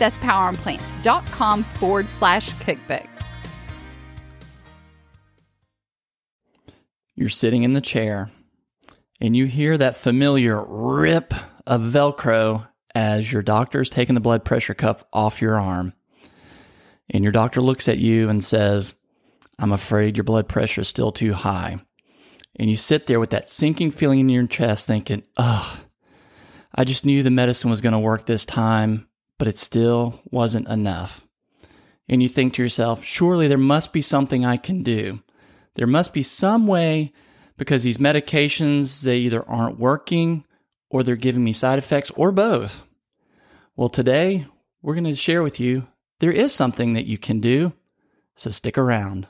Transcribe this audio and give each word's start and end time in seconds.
That's 0.00 0.18
poweronplants.com 0.18 1.62
forward 1.62 2.08
slash 2.08 2.54
cookbook. 2.54 3.06
You're 7.14 7.28
sitting 7.28 7.64
in 7.64 7.74
the 7.74 7.82
chair 7.82 8.30
and 9.20 9.36
you 9.36 9.44
hear 9.44 9.76
that 9.76 9.94
familiar 9.94 10.64
rip 10.66 11.34
of 11.66 11.82
Velcro 11.82 12.66
as 12.94 13.30
your 13.30 13.42
doctor 13.42 13.82
is 13.82 13.90
taking 13.90 14.14
the 14.14 14.22
blood 14.22 14.42
pressure 14.42 14.72
cuff 14.72 15.04
off 15.12 15.42
your 15.42 15.60
arm. 15.60 15.92
And 17.10 17.22
your 17.22 17.32
doctor 17.32 17.60
looks 17.60 17.86
at 17.86 17.98
you 17.98 18.30
and 18.30 18.42
says, 18.42 18.94
I'm 19.58 19.72
afraid 19.72 20.16
your 20.16 20.24
blood 20.24 20.48
pressure 20.48 20.80
is 20.80 20.88
still 20.88 21.12
too 21.12 21.34
high. 21.34 21.76
And 22.56 22.70
you 22.70 22.76
sit 22.76 23.06
there 23.06 23.20
with 23.20 23.30
that 23.30 23.50
sinking 23.50 23.90
feeling 23.90 24.20
in 24.20 24.30
your 24.30 24.46
chest 24.46 24.86
thinking, 24.86 25.24
ugh, 25.36 25.80
I 26.74 26.84
just 26.84 27.04
knew 27.04 27.22
the 27.22 27.30
medicine 27.30 27.68
was 27.68 27.82
going 27.82 27.92
to 27.92 27.98
work 27.98 28.24
this 28.24 28.46
time 28.46 29.09
but 29.40 29.48
it 29.48 29.56
still 29.56 30.20
wasn't 30.30 30.68
enough. 30.68 31.26
And 32.10 32.22
you 32.22 32.28
think 32.28 32.52
to 32.54 32.62
yourself, 32.62 33.02
surely 33.02 33.48
there 33.48 33.56
must 33.56 33.90
be 33.90 34.02
something 34.02 34.44
I 34.44 34.58
can 34.58 34.82
do. 34.82 35.22
There 35.76 35.86
must 35.86 36.12
be 36.12 36.22
some 36.22 36.66
way 36.66 37.14
because 37.56 37.82
these 37.82 37.96
medications, 37.96 39.00
they 39.00 39.16
either 39.20 39.42
aren't 39.48 39.78
working 39.78 40.44
or 40.90 41.02
they're 41.02 41.16
giving 41.16 41.42
me 41.42 41.54
side 41.54 41.78
effects 41.78 42.10
or 42.16 42.32
both. 42.32 42.82
Well, 43.76 43.88
today 43.88 44.46
we're 44.82 44.92
going 44.92 45.04
to 45.04 45.14
share 45.14 45.42
with 45.42 45.58
you 45.58 45.88
there 46.18 46.32
is 46.32 46.52
something 46.52 46.92
that 46.92 47.06
you 47.06 47.16
can 47.16 47.40
do. 47.40 47.72
So 48.36 48.50
stick 48.50 48.76
around. 48.76 49.26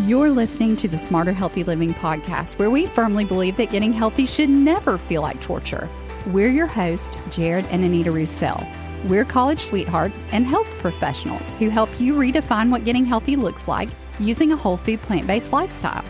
You're 0.00 0.30
listening 0.30 0.74
to 0.76 0.88
the 0.88 0.98
Smarter 0.98 1.32
Healthy 1.32 1.62
Living 1.62 1.94
podcast, 1.94 2.58
where 2.58 2.70
we 2.70 2.86
firmly 2.86 3.24
believe 3.24 3.56
that 3.58 3.70
getting 3.70 3.92
healthy 3.92 4.26
should 4.26 4.50
never 4.50 4.98
feel 4.98 5.22
like 5.22 5.40
torture. 5.40 5.88
We're 6.26 6.50
your 6.50 6.66
hosts, 6.66 7.16
Jared 7.30 7.66
and 7.66 7.84
Anita 7.84 8.10
Roussel. 8.10 8.66
We're 9.04 9.24
college 9.24 9.58
sweethearts 9.58 10.22
and 10.30 10.46
health 10.46 10.68
professionals 10.78 11.54
who 11.54 11.68
help 11.68 12.00
you 12.00 12.14
redefine 12.14 12.70
what 12.70 12.84
getting 12.84 13.04
healthy 13.04 13.34
looks 13.34 13.66
like 13.66 13.88
using 14.20 14.52
a 14.52 14.56
whole 14.56 14.76
food 14.76 15.02
plant 15.02 15.26
based 15.26 15.52
lifestyle. 15.52 16.04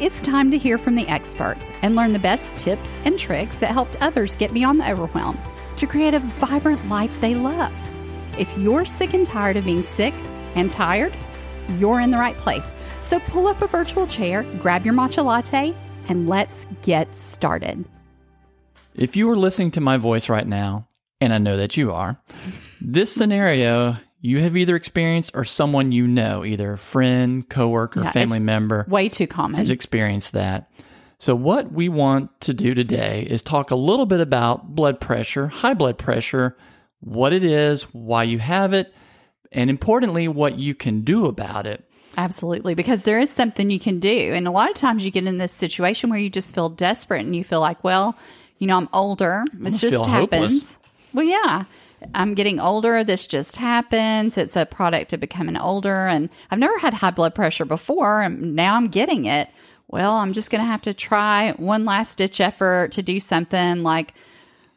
It's 0.00 0.20
time 0.20 0.50
to 0.50 0.58
hear 0.58 0.76
from 0.76 0.96
the 0.96 1.06
experts 1.06 1.70
and 1.82 1.94
learn 1.94 2.12
the 2.12 2.18
best 2.18 2.56
tips 2.56 2.96
and 3.04 3.16
tricks 3.16 3.58
that 3.58 3.70
helped 3.70 3.96
others 4.02 4.34
get 4.34 4.52
beyond 4.52 4.80
the 4.80 4.90
overwhelm 4.90 5.38
to 5.76 5.86
create 5.86 6.14
a 6.14 6.18
vibrant 6.18 6.84
life 6.88 7.20
they 7.20 7.36
love. 7.36 7.72
If 8.36 8.58
you're 8.58 8.84
sick 8.84 9.14
and 9.14 9.24
tired 9.24 9.56
of 9.56 9.64
being 9.64 9.84
sick 9.84 10.14
and 10.56 10.68
tired, 10.68 11.14
you're 11.76 12.00
in 12.00 12.10
the 12.10 12.18
right 12.18 12.36
place. 12.36 12.72
So 12.98 13.20
pull 13.20 13.46
up 13.46 13.62
a 13.62 13.68
virtual 13.68 14.08
chair, 14.08 14.42
grab 14.58 14.84
your 14.84 14.94
matcha 14.94 15.24
latte, 15.24 15.76
and 16.08 16.28
let's 16.28 16.66
get 16.82 17.14
started. 17.14 17.84
If 18.96 19.14
you 19.14 19.30
are 19.30 19.36
listening 19.36 19.70
to 19.72 19.80
my 19.80 19.96
voice 19.96 20.28
right 20.28 20.46
now, 20.46 20.88
and 21.22 21.32
I 21.32 21.38
know 21.38 21.56
that 21.56 21.76
you 21.76 21.92
are, 21.92 22.20
this 22.80 23.12
scenario 23.12 23.96
you 24.20 24.38
have 24.40 24.56
either 24.56 24.76
experienced 24.76 25.32
or 25.34 25.44
someone 25.44 25.90
you 25.92 26.06
know, 26.06 26.44
either 26.44 26.76
friend, 26.76 27.48
coworker, 27.48 28.02
Yeah, 28.02 28.12
family 28.12 28.38
member, 28.38 28.84
Way 28.88 29.08
too 29.08 29.26
common. 29.26 29.58
has 29.58 29.70
experienced 29.70 30.32
that. 30.32 30.70
So, 31.18 31.34
what 31.36 31.72
we 31.72 31.88
want 31.88 32.40
to 32.42 32.54
do 32.54 32.74
today 32.74 33.26
is 33.28 33.42
talk 33.42 33.70
a 33.70 33.76
little 33.76 34.06
bit 34.06 34.20
about 34.20 34.74
blood 34.74 35.00
pressure, 35.00 35.46
high 35.48 35.74
blood 35.74 35.96
pressure, 35.96 36.56
what 37.00 37.32
it 37.32 37.44
is, 37.44 37.82
why 37.94 38.24
you 38.24 38.38
have 38.40 38.72
it, 38.72 38.92
and 39.52 39.70
importantly, 39.70 40.26
what 40.26 40.58
you 40.58 40.74
can 40.74 41.02
do 41.02 41.26
about 41.26 41.66
it. 41.66 41.84
Absolutely, 42.16 42.74
because 42.74 43.04
there 43.04 43.18
is 43.20 43.30
something 43.30 43.70
you 43.70 43.78
can 43.80 44.00
do. 44.00 44.32
And 44.34 44.46
a 44.48 44.50
lot 44.50 44.68
of 44.68 44.74
times 44.74 45.04
you 45.04 45.10
get 45.12 45.26
in 45.26 45.38
this 45.38 45.52
situation 45.52 46.10
where 46.10 46.18
you 46.18 46.28
just 46.30 46.54
feel 46.54 46.68
desperate 46.68 47.24
and 47.24 47.34
you 47.34 47.42
feel 47.44 47.60
like, 47.60 47.82
well, 47.84 48.16
you 48.58 48.66
know, 48.66 48.76
I'm 48.76 48.88
older. 48.92 49.44
It 49.60 49.70
just 49.70 50.06
happens. 50.06 50.10
hopeless. 50.10 50.78
Well, 51.12 51.24
yeah. 51.24 51.64
I'm 52.14 52.34
getting 52.34 52.58
older. 52.58 53.04
This 53.04 53.26
just 53.26 53.56
happens. 53.56 54.36
It's 54.36 54.56
a 54.56 54.66
product 54.66 55.12
of 55.12 55.20
becoming 55.20 55.56
older. 55.56 56.08
And 56.08 56.30
I've 56.50 56.58
never 56.58 56.78
had 56.78 56.94
high 56.94 57.10
blood 57.10 57.34
pressure 57.34 57.64
before. 57.64 58.22
And 58.22 58.56
now 58.56 58.74
I'm 58.74 58.88
getting 58.88 59.24
it. 59.24 59.48
Well, 59.88 60.14
I'm 60.14 60.32
just 60.32 60.50
going 60.50 60.62
to 60.62 60.66
have 60.66 60.82
to 60.82 60.94
try 60.94 61.52
one 61.52 61.84
last 61.84 62.18
ditch 62.18 62.40
effort 62.40 62.92
to 62.92 63.02
do 63.02 63.20
something 63.20 63.82
like 63.82 64.14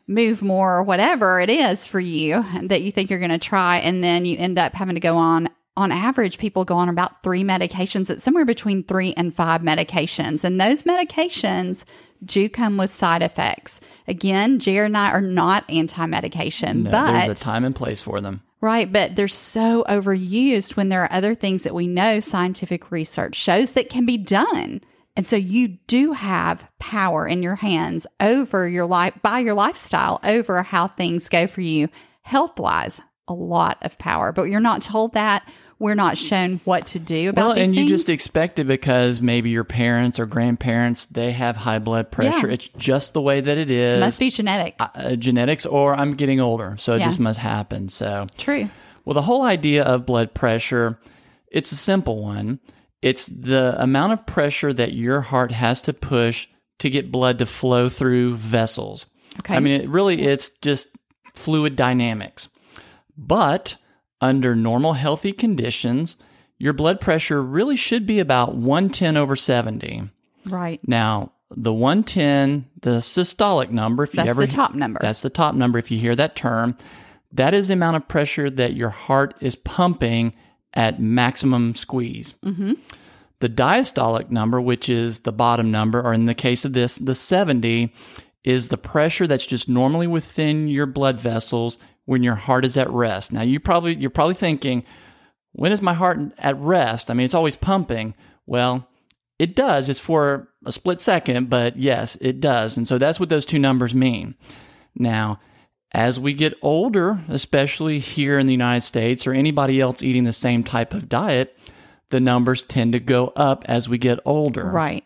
move 0.07 0.41
more 0.41 0.77
or 0.77 0.83
whatever 0.83 1.39
it 1.39 1.49
is 1.49 1.85
for 1.85 1.99
you 1.99 2.43
that 2.63 2.81
you 2.81 2.91
think 2.91 3.09
you're 3.09 3.19
going 3.19 3.31
to 3.31 3.37
try. 3.37 3.77
And 3.77 4.03
then 4.03 4.25
you 4.25 4.37
end 4.37 4.59
up 4.59 4.73
having 4.73 4.95
to 4.95 5.01
go 5.01 5.15
on. 5.17 5.49
On 5.77 5.91
average, 5.91 6.37
people 6.37 6.63
go 6.63 6.75
on 6.75 6.87
about 6.87 7.21
three 7.21 7.43
medications. 7.43 8.09
It's 8.09 8.23
somewhere 8.23 8.45
between 8.45 8.83
three 8.83 9.13
and 9.17 9.35
five 9.35 9.61
medications. 9.61 10.45
And 10.45 10.59
those 10.59 10.83
medications 10.83 11.83
do 12.25 12.49
come 12.49 12.77
with 12.77 12.89
side 12.89 13.21
effects. 13.21 13.79
Again, 14.07 14.59
Jared 14.59 14.87
and 14.87 14.97
I 14.97 15.11
are 15.11 15.21
not 15.21 15.69
anti 15.69 16.05
medication, 16.05 16.83
No, 16.83 16.91
but 16.91 17.11
there's 17.11 17.41
a 17.41 17.43
time 17.43 17.63
and 17.63 17.75
place 17.75 18.01
for 18.01 18.21
them. 18.21 18.41
Right, 18.61 18.91
but 18.91 19.15
they're 19.15 19.27
so 19.27 19.83
overused 19.87 20.75
when 20.75 20.89
there 20.89 21.03
are 21.03 21.11
other 21.11 21.35
things 21.35 21.63
that 21.63 21.75
we 21.75 21.87
know 21.87 22.19
scientific 22.19 22.89
research 22.89 23.35
shows 23.35 23.73
that 23.73 23.89
can 23.89 24.05
be 24.05 24.17
done. 24.17 24.81
And 25.15 25.25
so 25.25 25.35
you 25.35 25.77
do 25.87 26.13
have 26.13 26.67
power 26.79 27.27
in 27.27 27.43
your 27.43 27.55
hands 27.55 28.07
over 28.19 28.67
your 28.67 28.85
life 28.85 29.13
by 29.21 29.39
your 29.39 29.53
lifestyle 29.53 30.19
over 30.23 30.63
how 30.63 30.87
things 30.87 31.29
go 31.29 31.47
for 31.47 31.61
you 31.61 31.89
health 32.23 32.59
wise. 32.59 33.01
A 33.27 33.33
lot 33.33 33.77
of 33.81 33.97
power, 33.97 34.31
but 34.31 34.49
you're 34.49 34.59
not 34.59 34.81
told 34.81 35.13
that. 35.13 35.49
We're 35.77 35.95
not 35.95 36.17
shown 36.17 36.61
what 36.63 36.87
to 36.87 36.99
do 36.99 37.29
about 37.29 37.49
Well, 37.49 37.57
and 37.57 37.75
you 37.75 37.85
just 37.87 38.07
expect 38.07 38.59
it 38.59 38.63
because 38.65 39.19
maybe 39.19 39.49
your 39.49 39.65
parents 39.65 40.19
or 40.19 40.25
grandparents 40.25 41.05
they 41.05 41.31
have 41.33 41.57
high 41.57 41.79
blood 41.79 42.11
pressure. 42.11 42.47
Yeah. 42.47 42.53
It's 42.53 42.69
just 42.69 43.13
the 43.13 43.21
way 43.21 43.41
that 43.41 43.57
it 43.57 43.69
is. 43.69 43.99
must 43.99 44.19
be 44.19 44.29
genetic. 44.29 44.75
uh, 44.79 45.15
genetics, 45.17 45.65
or 45.65 45.93
I'm 45.93 46.13
getting 46.13 46.39
older, 46.39 46.75
so 46.79 46.93
it 46.93 46.99
Yeah. 46.99 47.05
just 47.07 47.19
must 47.19 47.39
happen. 47.39 47.89
So, 47.89 48.27
True. 48.37 48.69
well, 49.03 49.13
the 49.15 49.21
whole 49.23 49.43
idea 49.43 49.83
of 49.83 50.05
blood 50.05 50.33
pressure, 50.33 50.97
it's 51.51 51.71
a 51.73 51.75
simple 51.75 52.21
one. 52.21 52.59
It's 53.01 53.27
the 53.27 53.75
amount 53.77 54.13
of 54.13 54.25
pressure 54.25 54.71
that 54.73 54.93
your 54.93 55.21
heart 55.21 55.51
has 55.51 55.81
to 55.83 55.93
push 55.93 56.47
to 56.79 56.89
get 56.89 57.11
blood 57.11 57.37
to 57.39 57.45
flow 57.45 57.89
through 57.89 58.37
vessels. 58.37 59.07
Okay. 59.39 59.55
I 59.55 59.59
mean, 59.59 59.81
it 59.81 59.89
really 59.89 60.21
it's 60.21 60.49
just 60.61 60.87
fluid 61.35 61.75
dynamics. 61.75 62.47
But 63.17 63.75
under 64.25 64.55
normal 64.55 64.93
healthy 64.93 65.31
conditions, 65.31 66.15
your 66.57 66.73
blood 66.73 66.99
pressure 66.99 67.41
really 67.41 67.75
should 67.75 68.05
be 68.05 68.19
about 68.19 68.55
110 68.55 69.17
over 69.17 69.35
70. 69.35 70.03
Right. 70.47 70.79
Now, 70.87 71.31
the 71.51 71.73
110, 71.73 72.65
the 72.81 72.97
systolic 72.97 73.69
number, 73.69 74.03
if 74.03 74.13
That's 74.13 74.25
you 74.25 74.31
ever 74.31 74.41
the 74.41 74.51
top 74.51 74.73
number. 74.73 74.99
that's 75.01 75.21
the 75.21 75.29
top 75.29 75.55
number. 75.55 75.77
If 75.77 75.91
you 75.91 75.97
hear 75.97 76.15
that 76.15 76.35
term, 76.35 76.75
that 77.31 77.53
is 77.53 77.67
the 77.67 77.73
amount 77.75 77.97
of 77.97 78.07
pressure 78.07 78.49
that 78.49 78.73
your 78.73 78.89
heart 78.89 79.35
is 79.41 79.55
pumping 79.55 80.33
at 80.73 80.99
maximum 80.99 81.75
squeeze. 81.75 82.33
Mm-hmm. 82.43 82.73
The 83.39 83.49
diastolic 83.49 84.31
number, 84.31 84.59
which 84.59 84.89
is 84.89 85.19
the 85.19 85.31
bottom 85.31 85.69
number, 85.69 86.01
or 86.01 86.13
in 86.13 86.25
the 86.25 86.33
case 86.33 86.65
of 86.65 86.73
this, 86.73 86.97
the 86.97 87.15
70, 87.15 87.93
is 88.43 88.69
the 88.69 88.77
pressure 88.77 89.27
that's 89.27 89.45
just 89.45 89.67
normally 89.67 90.07
within 90.07 90.67
your 90.67 90.85
blood 90.85 91.19
vessels 91.19 91.77
when 92.05 92.23
your 92.23 92.35
heart 92.35 92.65
is 92.65 92.77
at 92.77 92.89
rest. 92.89 93.33
Now, 93.33 93.41
you 93.41 93.59
probably 93.59 93.95
you're 93.95 94.09
probably 94.09 94.35
thinking, 94.35 94.83
when 95.51 95.71
is 95.71 95.81
my 95.81 95.93
heart 95.93 96.19
at 96.37 96.57
rest? 96.57 97.09
I 97.09 97.13
mean, 97.13 97.25
it's 97.25 97.33
always 97.33 97.55
pumping. 97.55 98.15
Well, 98.45 98.87
it 99.39 99.55
does. 99.55 99.89
It's 99.89 99.99
for 99.99 100.49
a 100.65 100.71
split 100.71 101.01
second, 101.01 101.49
but 101.49 101.77
yes, 101.77 102.17
it 102.21 102.39
does. 102.39 102.77
And 102.77 102.87
so 102.87 102.97
that's 102.97 103.19
what 103.19 103.29
those 103.29 103.45
two 103.45 103.59
numbers 103.59 103.93
mean. 103.93 104.35
Now, 104.95 105.39
as 105.91 106.19
we 106.19 106.33
get 106.33 106.53
older, 106.61 107.19
especially 107.27 107.99
here 107.99 108.37
in 108.39 108.47
the 108.47 108.53
United 108.53 108.81
States 108.81 109.25
or 109.25 109.33
anybody 109.33 109.81
else 109.81 110.03
eating 110.03 110.25
the 110.25 110.33
same 110.33 110.63
type 110.63 110.93
of 110.93 111.09
diet, 111.09 111.57
the 112.09 112.19
numbers 112.19 112.63
tend 112.63 112.93
to 112.93 112.99
go 112.99 113.27
up 113.35 113.65
as 113.67 113.89
we 113.89 113.97
get 113.97 114.19
older. 114.25 114.65
Right. 114.65 115.05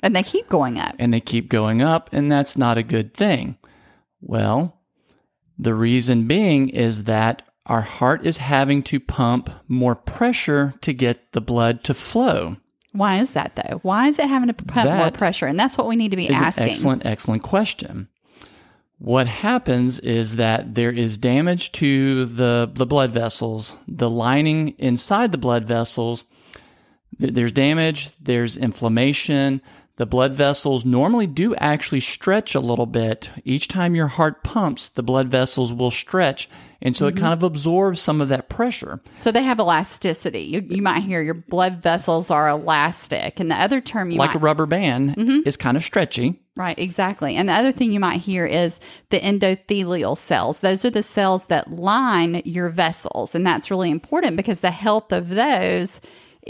And 0.00 0.16
they 0.16 0.22
keep 0.22 0.48
going 0.48 0.78
up. 0.78 0.94
and 0.98 1.12
they 1.12 1.20
keep 1.20 1.48
going 1.48 1.82
up, 1.82 2.08
and 2.12 2.32
that's 2.32 2.56
not 2.56 2.78
a 2.78 2.82
good 2.82 3.12
thing. 3.12 3.58
Well, 4.20 4.79
the 5.60 5.74
reason 5.74 6.26
being 6.26 6.70
is 6.70 7.04
that 7.04 7.42
our 7.66 7.82
heart 7.82 8.24
is 8.24 8.38
having 8.38 8.82
to 8.84 8.98
pump 8.98 9.50
more 9.68 9.94
pressure 9.94 10.72
to 10.80 10.92
get 10.92 11.32
the 11.32 11.40
blood 11.40 11.84
to 11.84 11.94
flow. 11.94 12.56
Why 12.92 13.18
is 13.18 13.32
that 13.32 13.54
though? 13.54 13.78
Why 13.82 14.08
is 14.08 14.18
it 14.18 14.28
having 14.28 14.48
to 14.48 14.54
pump 14.54 14.90
more 14.90 15.10
pressure? 15.10 15.46
And 15.46 15.60
that's 15.60 15.78
what 15.78 15.86
we 15.86 15.96
need 15.96 16.10
to 16.10 16.16
be 16.16 16.28
asking. 16.30 16.64
an 16.64 16.70
excellent, 16.70 17.06
excellent 17.06 17.42
question. 17.42 18.08
What 18.98 19.28
happens 19.28 19.98
is 19.98 20.36
that 20.36 20.74
there 20.74 20.90
is 20.90 21.18
damage 21.18 21.72
to 21.72 22.24
the, 22.24 22.70
the 22.72 22.86
blood 22.86 23.12
vessels, 23.12 23.74
the 23.86 24.10
lining 24.10 24.68
inside 24.78 25.30
the 25.32 25.38
blood 25.38 25.64
vessels. 25.66 26.24
There's 27.18 27.52
damage, 27.52 28.16
there's 28.16 28.56
inflammation. 28.56 29.62
The 30.00 30.06
blood 30.06 30.32
vessels 30.32 30.82
normally 30.86 31.26
do 31.26 31.54
actually 31.56 32.00
stretch 32.00 32.54
a 32.54 32.60
little 32.60 32.86
bit. 32.86 33.30
Each 33.44 33.68
time 33.68 33.94
your 33.94 34.06
heart 34.06 34.42
pumps, 34.42 34.88
the 34.88 35.02
blood 35.02 35.28
vessels 35.28 35.74
will 35.74 35.90
stretch. 35.90 36.48
And 36.80 36.96
so 36.96 37.04
Mm-hmm. 37.06 37.18
it 37.18 37.20
kind 37.20 37.32
of 37.34 37.42
absorbs 37.42 38.00
some 38.00 38.22
of 38.22 38.30
that 38.30 38.48
pressure. 38.48 39.02
So 39.18 39.30
they 39.30 39.42
have 39.42 39.58
elasticity. 39.58 40.40
You, 40.44 40.66
you 40.70 40.80
might 40.80 41.02
hear 41.02 41.20
your 41.20 41.34
blood 41.34 41.82
vessels 41.82 42.30
are 42.30 42.48
elastic. 42.48 43.40
And 43.40 43.50
the 43.50 43.60
other 43.60 43.82
term 43.82 44.10
you 44.10 44.16
Like 44.16 44.30
might 44.30 44.36
a 44.36 44.38
rubber 44.38 44.64
band 44.64 45.16
Mm-hmm. 45.16 45.40
is 45.46 45.58
kind 45.58 45.76
of 45.76 45.84
stretchy. 45.84 46.40
Right, 46.56 46.78
exactly. 46.78 47.36
And 47.36 47.50
the 47.50 47.52
other 47.52 47.70
thing 47.70 47.92
you 47.92 48.00
might 48.00 48.22
hear 48.22 48.46
is 48.46 48.80
the 49.10 49.20
endothelial 49.20 50.16
cells. 50.16 50.60
Those 50.60 50.82
are 50.86 50.90
the 50.90 51.02
cells 51.02 51.48
that 51.48 51.70
line 51.70 52.40
your 52.46 52.70
vessels. 52.70 53.34
And 53.34 53.46
that's 53.46 53.70
really 53.70 53.90
important 53.90 54.36
because 54.38 54.62
the 54.62 54.70
health 54.70 55.12
of 55.12 55.28
those 55.28 56.00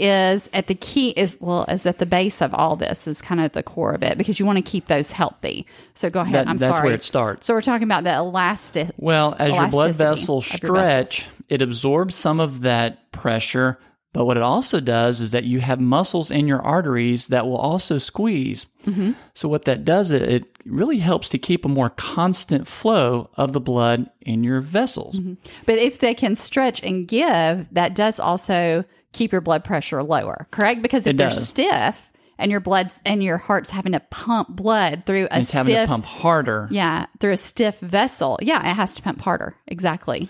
is 0.01 0.49
at 0.53 0.67
the 0.67 0.75
key 0.75 1.09
is 1.11 1.37
well 1.39 1.63
is 1.65 1.85
at 1.85 1.99
the 1.99 2.05
base 2.05 2.41
of 2.41 2.53
all 2.53 2.75
this 2.75 3.07
is 3.07 3.21
kind 3.21 3.39
of 3.39 3.51
the 3.51 3.63
core 3.63 3.93
of 3.93 4.03
it 4.03 4.17
because 4.17 4.39
you 4.39 4.45
want 4.45 4.57
to 4.57 4.61
keep 4.63 4.85
those 4.87 5.11
healthy. 5.11 5.65
So 5.93 6.09
go 6.09 6.21
ahead. 6.21 6.47
That- 6.47 6.47
I'm 6.49 6.57
sorry. 6.57 6.67
that's 6.69 6.77
sorry. 6.79 6.87
where 6.89 6.95
it 6.95 7.03
starts. 7.03 7.45
So 7.47 7.53
we're 7.53 7.61
talking 7.61 7.83
about 7.85 8.03
the 8.03 8.15
elastic 8.15 8.89
Well, 8.97 9.35
as 9.37 9.55
your 9.55 9.67
blood 9.69 9.95
vessels 9.95 10.49
your 10.61 10.73
vessels. 10.73 11.09
stretch, 11.15 11.29
it 11.49 11.61
absorbs 11.61 12.15
some 12.15 12.39
of 12.39 12.61
that 12.61 13.11
pressure. 13.11 13.77
But 14.13 14.25
what 14.25 14.35
it 14.35 14.43
also 14.43 14.81
does 14.81 15.21
is 15.21 15.31
that 15.31 15.45
you 15.45 15.61
have 15.61 15.79
muscles 15.79 16.31
in 16.31 16.45
your 16.47 16.61
arteries 16.61 17.27
that 17.27 17.45
will 17.45 17.55
also 17.57 17.97
squeeze. 17.97 18.65
Mm-hmm. 18.85 19.11
So, 19.33 19.47
what 19.47 19.63
that 19.65 19.85
does, 19.85 20.11
it, 20.11 20.23
it 20.23 20.57
really 20.65 20.97
helps 20.97 21.29
to 21.29 21.37
keep 21.37 21.63
a 21.63 21.69
more 21.69 21.89
constant 21.91 22.67
flow 22.67 23.29
of 23.35 23.53
the 23.53 23.61
blood 23.61 24.09
in 24.19 24.43
your 24.43 24.59
vessels. 24.59 25.19
Mm-hmm. 25.19 25.35
But 25.65 25.77
if 25.79 25.99
they 25.99 26.13
can 26.13 26.35
stretch 26.35 26.83
and 26.83 27.07
give, 27.07 27.73
that 27.73 27.95
does 27.95 28.19
also 28.19 28.83
keep 29.13 29.31
your 29.31 29.41
blood 29.41 29.63
pressure 29.63 30.03
lower, 30.03 30.45
correct? 30.51 30.81
Because 30.81 31.07
if 31.07 31.11
It 31.13 31.17
they're 31.17 31.29
does. 31.29 31.47
stiff 31.47 32.11
and 32.37 32.51
your 32.51 32.59
blood's 32.59 32.99
and 33.05 33.23
your 33.23 33.37
heart's 33.37 33.69
having 33.69 33.93
to 33.93 33.99
pump 34.09 34.49
blood 34.49 35.05
through 35.05 35.27
a 35.31 35.39
It's 35.39 35.51
having 35.51 35.73
stiff 35.75 35.85
to 35.85 35.87
pump 35.87 36.05
harder. 36.05 36.67
yeah, 36.71 37.05
through 37.19 37.31
a 37.33 37.37
stiff 37.37 37.79
vessel, 37.79 38.37
yeah, 38.41 38.59
it 38.69 38.73
has 38.73 38.95
to 38.95 39.01
pump 39.01 39.21
harder. 39.21 39.55
Exactly. 39.67 40.27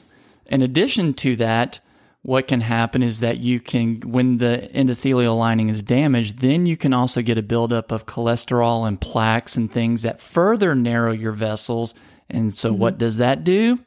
In 0.48 0.62
addition 0.62 1.14
to 1.16 1.36
that, 1.38 1.80
what 2.24 2.48
can 2.48 2.62
happen 2.62 3.02
is 3.02 3.20
that 3.22 3.40
you 3.40 3.60
can, 3.60 4.00
when 4.02 4.38
the 4.38 4.70
endothelial 4.74 5.38
lining 5.38 5.70
is 5.70 5.82
damaged, 5.82 6.40
then 6.40 6.66
you 6.68 6.78
can 6.78 6.94
also 6.94 7.22
get 7.22 7.38
a 7.38 7.44
buildup 7.44 7.92
of 7.92 8.06
cholesterol 8.06 8.88
and 8.88 9.02
plaques 9.02 9.58
and 9.58 9.72
things 9.72 10.04
that 10.04 10.22
further 10.22 10.76
narrow 10.76 11.12
your 11.12 11.32
vessels. 11.32 11.96
And 12.30 12.56
so, 12.56 12.70
mm-hmm. 12.70 12.80
what 12.80 12.98
does 13.00 13.18
that 13.18 13.44
do? 13.44 13.84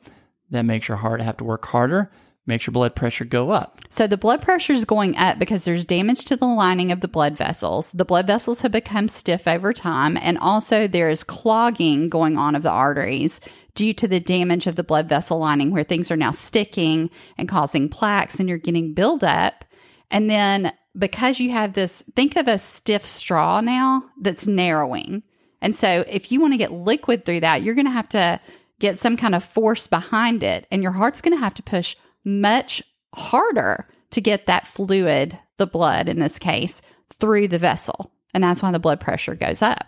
That 0.50 0.64
makes 0.64 0.88
your 0.88 0.96
heart 0.96 1.22
have 1.22 1.36
to 1.38 1.44
work 1.44 1.64
harder, 1.66 2.10
makes 2.46 2.66
your 2.66 2.72
blood 2.72 2.94
pressure 2.94 3.24
go 3.24 3.50
up. 3.50 3.80
So 3.88 4.06
the 4.06 4.16
blood 4.16 4.42
pressure 4.42 4.72
is 4.72 4.84
going 4.84 5.16
up 5.16 5.38
because 5.38 5.64
there's 5.64 5.84
damage 5.84 6.24
to 6.26 6.36
the 6.36 6.46
lining 6.46 6.92
of 6.92 7.00
the 7.00 7.08
blood 7.08 7.36
vessels. 7.36 7.90
The 7.92 8.04
blood 8.04 8.26
vessels 8.26 8.60
have 8.60 8.72
become 8.72 9.08
stiff 9.08 9.48
over 9.48 9.72
time, 9.72 10.16
and 10.16 10.36
also 10.38 10.86
there 10.86 11.08
is 11.08 11.24
clogging 11.24 12.08
going 12.08 12.36
on 12.36 12.54
of 12.54 12.62
the 12.62 12.70
arteries 12.70 13.40
due 13.74 13.92
to 13.94 14.06
the 14.06 14.20
damage 14.20 14.66
of 14.66 14.76
the 14.76 14.84
blood 14.84 15.08
vessel 15.08 15.38
lining, 15.38 15.70
where 15.70 15.84
things 15.84 16.10
are 16.10 16.16
now 16.16 16.30
sticking 16.30 17.10
and 17.38 17.48
causing 17.48 17.88
plaques, 17.88 18.38
and 18.38 18.48
you're 18.48 18.58
getting 18.58 18.94
buildup. 18.94 19.64
And 20.10 20.28
then 20.28 20.72
because 20.96 21.40
you 21.40 21.50
have 21.50 21.72
this, 21.72 22.04
think 22.14 22.36
of 22.36 22.46
a 22.46 22.58
stiff 22.58 23.04
straw 23.04 23.60
now 23.60 24.04
that's 24.20 24.46
narrowing. 24.46 25.22
And 25.60 25.74
so 25.74 26.04
if 26.08 26.30
you 26.30 26.40
want 26.40 26.52
to 26.52 26.58
get 26.58 26.72
liquid 26.72 27.24
through 27.24 27.40
that, 27.40 27.62
you're 27.62 27.74
going 27.74 27.86
to 27.86 27.90
have 27.90 28.08
to 28.10 28.38
get 28.78 28.98
some 28.98 29.16
kind 29.16 29.34
of 29.34 29.42
force 29.42 29.86
behind 29.86 30.42
it, 30.42 30.66
and 30.70 30.82
your 30.82 30.92
heart's 30.92 31.22
going 31.22 31.36
to 31.36 31.42
have 31.42 31.54
to 31.54 31.62
push 31.62 31.96
much 32.24 32.82
harder 33.14 33.88
to 34.10 34.20
get 34.20 34.46
that 34.46 34.66
fluid, 34.66 35.38
the 35.56 35.66
blood 35.66 36.08
in 36.08 36.18
this 36.18 36.38
case, 36.38 36.80
through 37.12 37.48
the 37.48 37.58
vessel. 37.58 38.10
And 38.32 38.42
that's 38.42 38.62
why 38.62 38.72
the 38.72 38.78
blood 38.78 39.00
pressure 39.00 39.34
goes 39.34 39.62
up 39.62 39.86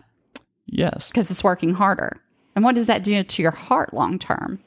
Yes. 0.67 1.11
because 1.11 1.31
it's 1.31 1.43
working 1.45 1.75
harder. 1.75 2.21
And 2.55 2.65
what 2.65 2.75
does 2.75 2.87
that 2.87 3.03
do 3.05 3.23
to 3.23 3.43
your 3.43 3.51
heart 3.51 3.93
long 3.93 4.19
term? 4.19 4.61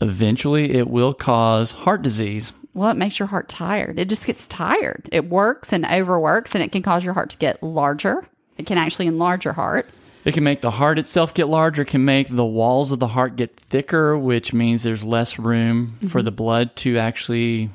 Eventually, 0.00 0.72
it 0.72 0.88
will 0.88 1.14
cause 1.14 1.72
heart 1.72 2.02
disease. 2.02 2.52
Well, 2.74 2.90
it 2.90 2.96
makes 2.96 3.18
your 3.20 3.28
heart 3.28 3.48
tired. 3.48 3.98
It 4.00 4.08
just 4.08 4.26
gets 4.26 4.48
tired. 4.48 5.08
It 5.12 5.28
works 5.28 5.72
and 5.72 5.84
overworks, 5.86 6.54
and 6.54 6.64
it 6.64 6.72
can 6.72 6.82
cause 6.82 7.04
your 7.04 7.14
heart 7.14 7.30
to 7.30 7.38
get 7.38 7.62
larger. 7.62 8.26
It 8.58 8.66
can 8.66 8.76
actually 8.78 9.06
enlarge 9.06 9.44
your 9.44 9.54
heart. 9.54 9.88
It 10.24 10.32
can 10.32 10.44
make 10.44 10.62
the 10.62 10.70
heart 10.70 10.98
itself 10.98 11.34
get 11.34 11.48
larger, 11.48 11.84
can 11.84 12.04
make 12.04 12.28
the 12.28 12.44
walls 12.44 12.92
of 12.92 12.98
the 12.98 13.08
heart 13.08 13.36
get 13.36 13.54
thicker, 13.54 14.16
which 14.16 14.52
means 14.52 14.82
there's 14.82 15.04
less 15.04 15.38
room 15.38 15.98
for 16.00 16.18
mm-hmm. 16.18 16.24
the 16.24 16.32
blood 16.32 16.76
to 16.76 16.96
actually 16.96 17.70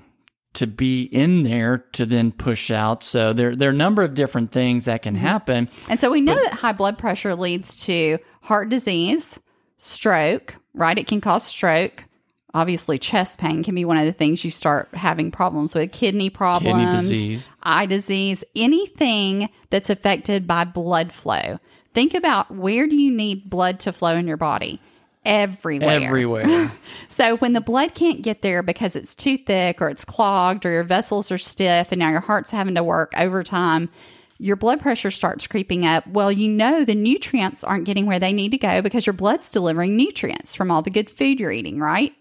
to 0.54 0.66
be 0.66 1.04
in 1.04 1.44
there 1.44 1.78
to 1.92 2.06
then 2.06 2.32
push 2.32 2.72
out. 2.72 3.04
So 3.04 3.34
there 3.34 3.56
there 3.56 3.70
are 3.70 3.74
a 3.74 3.76
number 3.76 4.02
of 4.02 4.16
different 4.16 4.52
things 4.52 4.86
that 4.86 5.04
can 5.04 5.16
mm-hmm. 5.16 5.26
happen. 5.26 5.70
And 5.88 6.00
so 6.00 6.10
we 6.10 6.22
know 6.22 6.36
that 6.36 6.54
high 6.54 6.74
blood 6.74 6.98
pressure 6.98 7.36
leads 7.36 7.86
to 7.86 8.18
heart 8.42 8.70
disease, 8.70 9.40
stroke, 9.78 10.56
right? 10.74 10.98
It 10.98 11.08
can 11.08 11.22
cause 11.22 11.46
stroke. 11.46 12.06
Obviously, 12.52 12.98
chest 12.98 13.40
pain 13.40 13.64
can 13.64 13.76
be 13.76 13.86
one 13.86 13.98
of 13.98 14.08
the 14.08 14.12
things 14.12 14.44
you 14.44 14.50
start 14.50 14.90
having 14.94 15.30
problems 15.30 15.76
with, 15.76 15.92
kidney 15.92 16.32
problems, 16.32 16.80
kidney 16.80 17.00
disease. 17.00 17.50
eye 17.62 17.86
disease, 17.86 18.44
anything 18.56 19.50
that's 19.70 19.92
affected 19.92 20.48
by 20.48 20.64
blood 20.64 21.12
flow. 21.12 21.60
Think 22.00 22.14
about 22.14 22.50
where 22.50 22.88
do 22.88 22.96
you 22.96 23.12
need 23.12 23.50
blood 23.50 23.82
to 23.82 23.92
flow 23.92 24.16
in 24.16 24.26
your 24.26 24.38
body? 24.38 24.80
Everywhere. 25.26 26.02
Everywhere. 26.02 26.72
So 27.10 27.36
when 27.36 27.52
the 27.52 27.60
blood 27.60 27.94
can't 27.94 28.22
get 28.22 28.42
there 28.42 28.64
because 28.64 28.96
it's 28.96 29.14
too 29.14 29.38
thick 29.38 29.82
or 29.82 29.90
it's 29.90 30.06
clogged 30.06 30.66
or 30.66 30.72
your 30.72 30.86
vessels 30.86 31.30
are 31.30 31.38
stiff 31.38 31.92
and 31.92 32.00
now 32.00 32.10
your 32.10 32.22
heart's 32.22 32.52
having 32.52 32.76
to 32.76 32.84
work 32.86 33.12
overtime, 33.18 33.90
your 34.38 34.56
blood 34.56 34.80
pressure 34.80 35.12
starts 35.12 35.46
creeping 35.46 35.86
up. 35.86 36.08
Well, 36.08 36.32
you 36.32 36.48
know 36.48 36.86
the 36.86 36.96
nutrients 36.96 37.66
aren't 37.66 37.84
getting 37.84 38.06
where 38.06 38.18
they 38.20 38.32
need 38.32 38.52
to 38.52 38.58
go 38.58 38.82
because 38.82 39.06
your 39.06 39.14
blood's 39.14 39.52
delivering 39.52 39.98
nutrients 39.98 40.56
from 40.56 40.72
all 40.72 40.82
the 40.82 40.90
good 40.90 41.10
food 41.10 41.38
you're 41.38 41.52
eating, 41.52 41.80
right? 41.80 42.16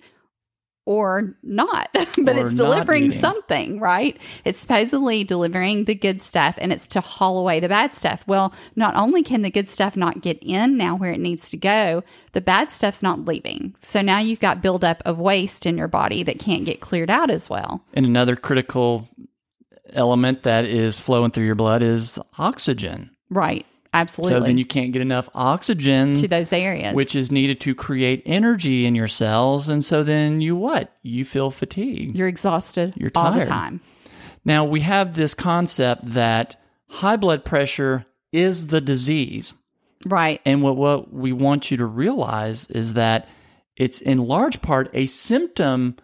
Or 0.91 1.37
not, 1.43 1.91
but 1.93 2.37
Or 2.37 2.41
it's 2.47 2.55
delivering 2.55 3.07
eating. 3.09 3.21
something, 3.21 3.79
right? 3.79 4.17
It's 4.47 4.59
supposedly 4.59 5.23
delivering 5.23 5.85
the 5.85 5.95
good 5.95 6.23
stuff 6.23 6.55
and 6.59 6.73
it's 6.73 6.87
to 6.89 7.03
haul 7.03 7.37
away 7.39 7.61
the 7.61 7.69
bad 7.69 7.93
stuff. 7.93 8.25
Well, 8.27 8.55
not 8.75 8.97
only 8.97 9.23
can 9.23 9.43
the 9.43 9.51
good 9.51 9.69
stuff 9.69 9.99
not 9.99 10.23
get 10.23 10.39
in 10.41 10.79
now 10.79 10.97
where 10.97 11.13
it 11.13 11.21
needs 11.21 11.51
to 11.51 11.59
go, 11.59 12.05
the 12.33 12.41
bad 12.41 12.71
stuff's 12.71 13.03
not 13.03 13.27
leaving. 13.27 13.75
So 13.83 14.01
now 14.01 14.21
you've 14.21 14.41
got 14.41 14.63
buildup 14.63 15.03
of 15.05 15.19
waste 15.21 15.67
in 15.67 15.77
your 15.77 15.89
body 15.89 16.23
that 16.23 16.39
can't 16.39 16.65
get 16.65 16.81
cleared 16.81 17.11
out 17.11 17.29
as 17.29 17.51
well. 17.51 17.85
and 17.93 18.07
another 18.07 18.35
critical 18.35 19.07
element 19.93 20.43
that 20.45 20.65
is 20.65 20.99
flowing 20.99 21.31
through 21.31 21.45
your 21.47 21.55
blood 21.55 21.83
is 21.83 22.19
oxygen. 22.39 23.11
Right. 23.29 23.67
Absolutely. 24.01 24.39
So 24.39 24.45
then 24.45 24.59
you 24.59 24.65
can't 24.65 24.93
get 24.93 25.03
enough 25.03 25.29
oxygen 25.35 26.15
to 26.15 26.29
those 26.29 26.53
areas. 26.53 26.95
which 26.95 27.15
is 27.15 27.31
needed 27.33 27.61
to 27.63 27.75
create 27.75 28.23
energy 28.27 28.87
in 28.87 28.95
your 28.95 29.09
cells 29.09 29.69
and 29.69 29.85
so 29.85 30.03
then 30.03 30.41
you 30.41 30.55
what? 30.57 30.93
You 31.03 31.25
feel 31.25 31.51
fatigue. 31.51 32.15
you're 32.17 32.29
exhausted 32.29 32.95
You're 32.97 33.11
all 33.15 33.33
the 33.33 33.39
tired. 33.41 33.49
time. 33.49 33.81
Now, 34.45 34.65
we 34.65 34.81
have 34.81 35.15
this 35.15 35.35
concept 35.35 36.05
that 36.13 36.57
high 36.89 37.17
blood 37.17 37.45
pressure 37.45 38.07
is 38.33 38.69
the 38.69 38.81
disease. 38.81 39.53
Right. 40.07 40.41
And 40.47 40.63
what, 40.63 40.77
what 40.77 41.13
we 41.13 41.33
want 41.33 41.71
you 41.71 41.77
to 41.79 41.87
realize 41.87 42.67
is 42.71 42.95
that 42.95 43.29
it's 43.77 44.01
in 44.01 44.19
large 44.19 44.63
part 44.63 44.91
a 44.95 45.07
symptom 45.07 45.97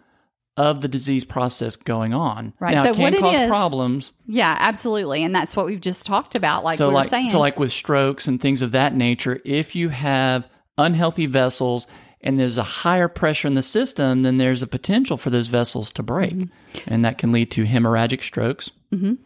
of 0.57 0.81
the 0.81 0.87
disease 0.87 1.25
process 1.25 1.75
going 1.75 2.13
on. 2.13 2.53
Right. 2.59 2.75
Now, 2.75 2.83
So 2.85 2.89
it 2.91 2.95
can 2.95 3.13
what 3.13 3.19
cause 3.19 3.35
is- 3.37 3.49
problems. 3.49 4.11
Yeah, 4.25 4.55
absolutely. 4.59 5.23
And 5.23 5.35
that's 5.35 5.55
what 5.55 5.65
we've 5.65 5.81
just 5.81 6.05
talked 6.05 6.35
about. 6.35 6.63
Like 6.63 6.77
So 6.77 6.87
we 6.89 6.95
like, 6.95 7.05
were 7.05 7.09
saying. 7.09 7.27
so 7.27 7.39
like 7.39 7.59
with 7.59 7.71
strokes 7.71 8.27
and 8.27 8.39
things 8.39 8.61
of 8.61 8.71
that 8.71 8.95
nature, 8.95 9.41
if 9.43 9.75
you 9.75 9.89
have 9.89 10.47
unhealthy 10.77 11.25
vessels 11.25 11.87
and 12.21 12.39
there's 12.39 12.57
a 12.57 12.63
higher 12.63 13.07
pressure 13.09 13.47
in 13.49 13.53
the 13.53 13.61
system, 13.61 14.23
then 14.23 14.37
there's 14.37 14.63
a 14.63 14.67
potential 14.67 15.17
for 15.17 15.29
those 15.29 15.47
vessels 15.47 15.91
to 15.93 16.01
break. 16.03 16.33
Mm-hmm. 16.33 16.79
And 16.93 17.03
that 17.05 17.17
can 17.17 17.31
lead 17.33 17.51
to 17.51 17.65
hemorrhagic 17.65 18.23
strokes. 18.23 18.71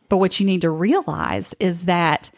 But 0.09 0.17
what 0.17 0.39
you 0.39 0.47
need 0.47 0.61
to 0.61 0.71
realize 0.71 1.53
is 1.59 1.83
that 1.83 2.31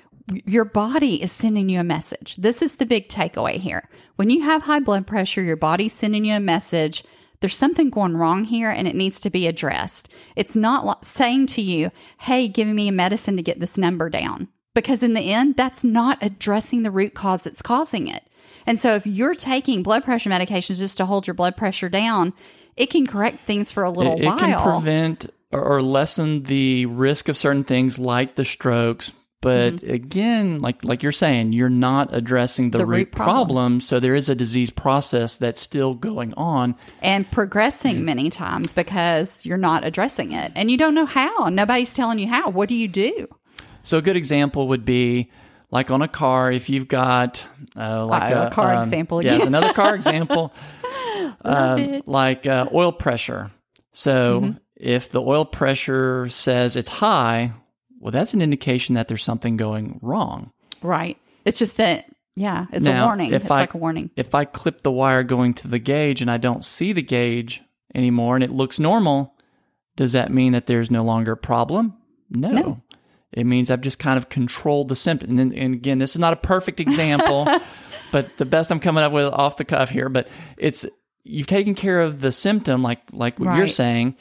your 0.46 0.66
body 0.66 1.24
is 1.24 1.32
sending 1.32 1.70
you 1.70 1.80
a 1.80 1.84
message. 1.84 2.36
This 2.36 2.62
is 2.62 2.76
the 2.76 2.86
big 2.86 3.08
takeaway 3.08 3.54
here. 3.56 3.88
When 4.18 4.30
you 4.30 4.42
have 4.42 4.64
high 4.64 4.82
blood 4.82 5.08
pressure, 5.08 5.42
your 5.42 5.56
body's 5.56 5.94
sending 5.94 6.26
you 6.26 6.34
a 6.36 6.42
message. 6.42 7.06
There's 7.42 7.58
something 7.58 7.90
going 7.90 8.16
wrong 8.16 8.46
here 8.46 8.70
and 8.70 8.88
it 8.88 8.96
needs 8.96 9.20
to 9.22 9.30
be 9.30 9.48
addressed. 9.48 10.10
It's 10.36 10.56
not 10.56 11.06
saying 11.06 11.48
to 11.48 11.62
you, 11.62 11.92
hey, 12.20 12.48
give 12.48 12.68
me 12.68 12.88
a 12.88 12.92
medicine 12.94 13.36
to 13.36 13.44
get 13.44 13.60
this 13.60 13.78
number 13.78 14.10
down. 14.10 14.48
because 14.74 15.04
in 15.04 15.14
the 15.14 15.32
end, 15.32 15.58
that's 15.58 15.84
not 15.84 16.18
addressing 16.22 16.84
the 16.84 16.92
root 16.92 17.14
cause 17.14 17.44
that's 17.44 17.62
causing 17.62 18.08
it. 18.08 18.24
And 18.66 18.80
so 18.80 18.96
if 18.96 19.06
you're 19.06 19.36
taking 19.36 19.84
blood 19.84 20.04
pressure 20.04 20.30
medications 20.30 20.78
just 20.78 20.98
to 20.98 21.06
hold 21.06 21.28
your 21.28 21.34
blood 21.34 21.58
pressure 21.58 21.90
down, 21.90 22.34
it 22.78 22.90
can 22.90 23.06
correct 23.06 23.46
things 23.46 23.72
for 23.72 23.84
a 23.84 23.92
little 23.92 24.14
it, 24.14 24.22
it 24.22 24.26
while. 24.26 24.38
can 24.38 24.62
prevent 24.62 25.30
or 25.52 25.82
lessen 25.82 26.44
the 26.44 26.86
risk 26.86 27.28
of 27.28 27.36
certain 27.36 27.64
things 27.64 28.00
like 28.00 28.36
the 28.36 28.46
strokes. 28.46 29.12
But 29.42 29.74
Mm-hmm. 29.78 29.92
again, 29.92 30.60
like 30.62 30.86
like 30.86 31.02
you're 31.02 31.12
saying, 31.12 31.54
you're 31.54 31.68
not 31.70 32.14
addressing 32.14 32.70
the, 32.72 32.78
The 32.78 32.86
root, 32.86 32.96
root 32.98 33.12
problem. 33.12 33.36
problem. 33.48 33.82
So 33.82 34.00
there 34.00 34.14
is 34.14 34.30
a 34.30 34.36
disease 34.36 34.70
process 34.70 35.36
that's 35.38 35.60
still 35.60 35.96
going 35.96 36.34
on. 36.36 36.76
and 37.02 37.30
progressing 37.32 37.98
Mm. 38.02 38.04
many 38.04 38.30
times 38.30 38.72
because 38.72 39.44
you're 39.46 39.58
not 39.58 39.84
addressing 39.84 40.32
it 40.32 40.52
and 40.56 40.70
you 40.70 40.78
don't 40.78 40.94
know 40.94 41.08
how. 41.08 41.50
Nobody's 41.50 41.94
telling 41.94 42.20
you 42.20 42.28
how. 42.28 42.50
What 42.52 42.70
do 42.70 42.76
you 42.76 42.88
do? 42.88 43.28
So 43.84 43.98
a 43.98 44.02
good 44.04 44.16
example 44.16 44.68
would 44.68 44.86
be 44.86 45.32
like 45.72 45.90
on 45.90 46.02
a 46.04 46.08
car, 46.08 46.52
if 46.52 46.70
you've 46.70 46.88
got 46.88 47.44
uh, 47.76 48.06
like 48.06 48.32
Uh, 48.32 48.48
a 48.52 48.54
car 48.54 48.74
um, 48.76 48.84
example 48.84 49.24
Yeah, 49.24 49.36
again. 49.38 49.48
another 49.48 49.74
car 49.74 49.96
example, 49.96 50.54
um, 51.46 52.02
like 52.06 52.46
uh, 52.46 52.68
oil 52.74 52.92
pressure. 52.92 53.50
So 53.94 54.42
Mm-hmm. 54.42 54.58
if 54.76 55.10
the 55.10 55.22
oil 55.22 55.46
pressure 55.46 56.28
says 56.30 56.76
it's 56.76 56.90
high, 56.90 57.52
well, 58.02 58.12
that's 58.12 58.34
an 58.34 58.42
indication 58.42 58.96
that 58.96 59.08
there's 59.08 59.24
something 59.24 59.58
going 59.58 60.00
wrong. 60.02 60.52
Right. 60.82 61.18
It's 61.46 61.60
just 61.60 61.80
a, 61.80 62.04
yeah, 62.36 62.66
it's 62.72 62.86
Now, 62.86 63.04
a 63.04 63.06
warning. 63.08 63.32
if 63.34 63.44
It's 63.44 63.52
I- 63.52 63.60
like 63.60 63.74
a 63.74 63.78
warning. 63.78 64.10
If 64.16 64.34
I 64.36 64.46
clip 64.46 64.82
the 64.82 64.92
wire 64.92 65.24
going 65.24 65.54
to 65.56 65.68
the 65.68 65.80
gauge 65.80 66.22
and 66.22 66.30
I 66.32 66.38
don't 66.38 66.66
see 66.66 66.94
the 66.94 67.02
gauge 67.02 67.62
anymore 67.96 68.36
and 68.36 68.44
it 68.44 68.52
looks 68.52 68.80
normal, 68.80 69.36
does 69.96 70.14
that 70.14 70.32
mean 70.32 70.54
that 70.54 70.66
there's 70.66 70.90
no 70.92 71.04
longer 71.04 71.34
a 71.34 71.38
problem? 71.38 71.94
No. 72.30 72.50
No. 72.52 72.82
It 73.34 73.46
means 73.46 73.70
I've 73.72 73.82
just 73.82 74.00
kind 74.00 74.18
of 74.18 74.30
controlled 74.30 74.88
the 74.90 74.96
symptom. 74.96 75.38
And, 75.40 75.54
and 75.54 75.74
again, 75.76 76.00
this 76.00 76.12
is 76.12 76.20
not 76.20 76.34
a 76.34 76.38
perfect 76.38 76.80
example, 76.86 77.48
but 78.12 78.36
the 78.38 78.46
best 78.46 78.72
I'm 78.72 78.80
coming 78.80 79.04
up 79.04 79.12
with 79.14 79.32
off 79.32 79.58
the 79.58 79.64
cuff 79.66 79.90
here. 79.90 80.10
But 80.10 80.28
it's 80.58 80.86
you've 81.24 81.48
taken 81.48 81.76
care 81.76 82.02
of 82.02 82.20
the 82.22 82.32
symptom, 82.32 82.82
like 82.84 83.00
like 83.14 83.40
what 83.40 83.56
you're 83.56 83.68
saying, 83.68 84.16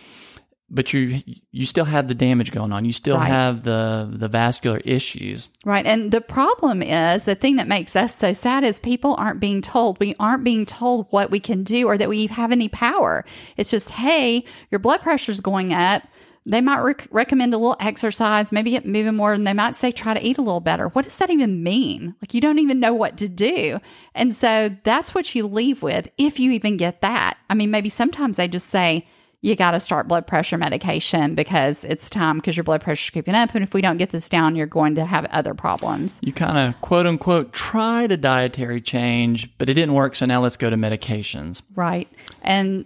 but 0.71 0.93
you 0.93 1.21
you 1.51 1.67
still 1.67 1.85
have 1.85 2.09
the 2.09 2.15
damage 2.15 2.53
going 2.53 2.73
on. 2.73 2.85
You 2.85 2.93
still 2.93 3.17
Right. 3.17 3.27
have 3.27 3.65
the 3.65 4.09
the 4.13 4.29
vascular 4.29 4.81
issues. 4.85 5.49
Right. 5.65 5.85
And 5.85 6.13
the 6.13 6.21
problem 6.21 6.83
is 6.83 7.25
the 7.25 7.35
thing 7.35 7.57
that 7.57 7.67
makes 7.69 7.97
us 7.97 8.15
so 8.15 8.33
sad 8.33 8.63
is 8.65 8.79
people 8.79 9.15
aren't 9.19 9.41
being 9.41 9.61
told. 9.63 9.99
We 9.99 10.15
aren't 10.21 10.45
being 10.45 10.65
told 10.65 11.07
what 11.11 11.31
we 11.31 11.41
can 11.41 11.65
do 11.65 11.87
or 11.87 11.99
that 11.99 12.09
we 12.09 12.27
have 12.27 12.53
any 12.53 12.69
power. 12.69 13.25
It's 13.57 13.71
just, 13.71 13.91
hey, 13.93 14.45
your 14.71 14.79
blood 14.79 15.01
pressure's 15.01 15.41
going 15.41 15.73
up. 15.73 16.03
They 16.47 16.63
might 16.63 16.79
rec- 16.79 17.07
recommend 17.11 17.53
a 17.53 17.59
little 17.59 17.77
exercise, 17.81 18.51
maybe 18.51 18.71
get 18.71 18.87
moving 18.87 19.15
more, 19.15 19.35
and 19.35 19.47
they 19.47 19.53
might 19.53 19.77
say 19.77 19.93
try 19.93 20.15
to 20.15 20.25
eat 20.27 20.39
a 20.39 20.43
little 20.43 20.61
better. 20.61 20.89
What 20.89 21.05
does 21.05 21.19
that 21.19 21.29
even 21.29 21.63
mean? 21.63 22.15
Like, 22.23 22.33
you 22.33 22.41
don't 22.41 22.59
even 22.59 22.81
know 22.81 22.95
what 22.95 23.19
to 23.19 23.29
do. 23.29 23.79
And 24.15 24.35
so 24.35 24.71
that's 24.83 25.15
what 25.15 25.35
you 25.35 25.47
leave 25.47 25.83
with 25.83 26.09
if 26.17 26.41
you 26.41 26.51
even 26.53 26.79
get 26.79 27.03
that. 27.03 27.37
I 27.51 27.55
mean, 27.55 27.71
maybe 27.71 27.91
sometimes 27.91 28.39
they 28.39 28.49
just 28.49 28.69
say, 28.69 29.07
you 29.43 29.57
got 29.57 29.71
to 29.71 29.81
start 29.81 30.07
blood 30.07 30.27
pressure 30.27 30.59
medication 30.59 31.35
because 31.35 31.83
it's 31.85 32.11
time 32.11 32.37
because 32.37 32.57
your 32.57 32.65
blood 32.65 32.83
pressure's 32.83 33.11
creeping 33.11 33.35
up. 33.35 33.55
And 33.55 33.63
if 33.63 33.73
we 33.73 33.81
don't 33.81 33.97
get 33.97 34.11
this 34.11 34.29
down, 34.29 34.55
you're 34.55 34.67
going 34.67 34.97
to 34.97 35.05
have 35.05 35.25
other 35.27 35.55
problems. 35.55 36.21
You 36.23 36.33
kind 36.33 36.59
of 36.59 36.81
quote 36.83 37.07
unquote 37.07 37.53
tried 37.53 38.13
a 38.13 38.17
dietary 38.17 38.81
change, 38.81 39.57
but 39.57 39.69
it 39.69 39.75
didn't 39.75 39.95
work. 39.95 40.15
So 40.15 40.27
now 40.27 40.43
let's 40.43 40.57
go 40.57 40.69
to 40.69 40.77
medications. 40.77 41.63
Right. 41.75 42.09
And 42.43 42.85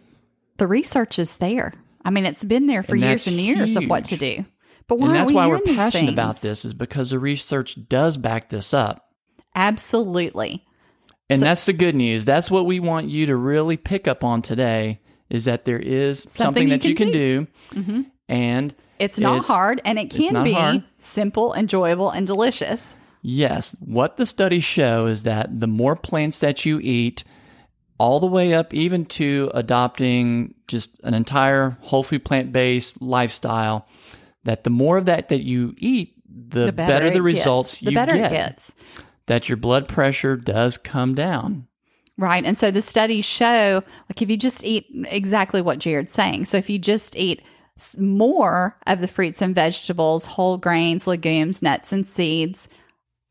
the 0.58 0.66
research 0.66 1.18
is 1.18 1.38
there. 1.38 1.72
I 2.04 2.10
mean, 2.10 2.26
it's 2.26 2.44
been 2.44 2.66
there 2.66 2.82
for 2.82 2.92
And 2.92 3.02
years 3.02 3.26
and 3.26 3.36
years 3.36 3.76
of 3.76 3.88
what 3.88 4.04
to 4.04 4.16
do. 4.16 4.44
But 4.86 4.98
why 4.98 5.06
and 5.08 5.16
that's 5.16 5.30
we 5.30 5.36
why 5.36 5.46
we're 5.46 5.60
passionate 5.60 6.12
about 6.12 6.40
this 6.40 6.64
is 6.64 6.74
because 6.74 7.10
the 7.10 7.18
research 7.18 7.76
does 7.88 8.16
back 8.16 8.50
this 8.50 8.74
up. 8.74 9.10
Absolutely. 9.54 10.64
And 11.30 11.40
that's 11.40 11.64
the 11.64 11.72
good 11.72 11.94
news. 11.94 12.26
That's 12.26 12.50
what 12.50 12.66
we 12.66 12.80
want 12.80 13.08
you 13.08 13.26
to 13.26 13.36
really 13.36 13.78
pick 13.78 14.06
up 14.06 14.22
on 14.22 14.42
today 14.42 15.00
is 15.34 15.44
that 15.46 15.64
there 15.64 15.78
is 15.78 16.20
something, 16.20 16.30
Something 16.44 16.68
that 16.70 16.84
you 16.84 16.94
can 16.94 17.08
can 17.08 17.12
do. 17.12 17.46
Mm-hmm. 17.74 18.00
And 18.28 18.74
It's 18.98 19.18
not 19.18 19.38
It's- 19.38 19.48
hard 19.48 19.80
and 19.84 19.98
it 19.98 20.10
can 20.10 20.42
be 20.44 20.52
hard. 20.52 20.84
simple, 20.98 21.52
enjoyable, 21.54 22.10
and 22.10 22.26
delicious. 22.26 22.94
yes, 23.22 23.74
what 23.80 24.16
the 24.16 24.26
studies 24.26 24.64
show 24.64 25.06
is 25.06 25.24
that 25.24 25.60
the 25.60 25.66
more 25.66 25.96
plants 25.96 26.38
that 26.40 26.64
you 26.64 26.78
eat, 26.82 27.24
all 27.98 28.20
the 28.20 28.26
way 28.26 28.52
up 28.54 28.72
even 28.74 29.04
to 29.06 29.50
adopting 29.54 30.54
just 30.68 30.90
an 31.04 31.14
entire 31.14 31.76
whole 31.80 32.02
food 32.02 32.24
plant 32.24 32.52
based 32.52 33.00
lifestyle, 33.02 33.86
that 34.44 34.64
the 34.64 34.70
more 34.70 34.96
of 34.98 35.06
that 35.06 35.28
that 35.28 35.42
you 35.42 35.74
eat, 35.78 36.14
the, 36.28 36.66
The 36.66 36.72
better, 36.72 36.92
better, 37.04 37.10
the 37.10 37.22
results 37.22 37.80
gets. 37.80 37.84
The 37.88 37.94
better 37.94 38.14
get. 38.14 38.32
it 38.32 38.34
gets. 38.34 38.74
That 39.26 39.48
your 39.48 39.56
blood 39.56 39.88
pressure 39.88 40.36
does 40.36 40.76
come 40.76 41.14
down. 41.14 41.66
Right. 42.16 42.44
And 42.44 42.56
so 42.56 42.70
the 42.70 42.82
studies 42.82 43.24
show 43.24 43.82
like 44.08 44.22
if 44.22 44.30
you 44.30 44.36
just 44.36 44.64
eat 44.64 44.86
exactly 45.06 45.60
what 45.60 45.80
Jared's 45.80 46.12
saying. 46.12 46.44
So 46.44 46.56
if 46.56 46.70
you 46.70 46.78
just 46.78 47.16
eat 47.16 47.42
more 47.98 48.76
of 48.86 49.00
the 49.00 49.08
fruits 49.08 49.42
and 49.42 49.54
vegetables, 49.54 50.26
whole 50.26 50.56
grains, 50.56 51.08
legumes, 51.08 51.60
nuts, 51.60 51.92
and 51.92 52.06
seeds 52.06 52.68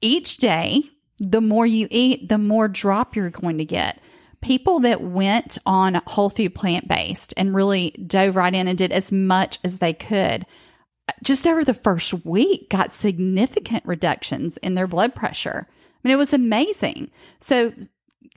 each 0.01 0.37
day, 0.37 0.83
the 1.17 1.39
more 1.39 1.65
you 1.65 1.87
eat, 1.89 2.27
the 2.27 2.37
more 2.37 2.67
drop 2.67 3.15
you're 3.15 3.29
going 3.29 3.57
to 3.57 3.65
get. 3.65 4.01
People 4.41 4.81
that 4.81 5.01
went 5.01 5.57
on 5.65 6.01
whole 6.05 6.29
food 6.29 6.53
plant 6.53 6.89
based 6.89 7.33
and 7.37 7.55
really 7.55 7.91
dove 7.91 8.35
right 8.35 8.53
in 8.53 8.67
and 8.67 8.77
did 8.77 8.91
as 8.91 9.13
much 9.13 9.59
as 9.63 9.79
they 9.79 9.93
could 9.93 10.45
just 11.21 11.47
over 11.47 11.63
the 11.63 11.73
first 11.73 12.25
week 12.25 12.69
got 12.69 12.91
significant 12.91 13.85
reductions 13.85 14.57
in 14.57 14.75
their 14.75 14.87
blood 14.87 15.15
pressure. 15.15 15.67
I 15.69 16.07
mean, 16.07 16.13
it 16.13 16.17
was 16.17 16.33
amazing. 16.33 17.11
So 17.39 17.73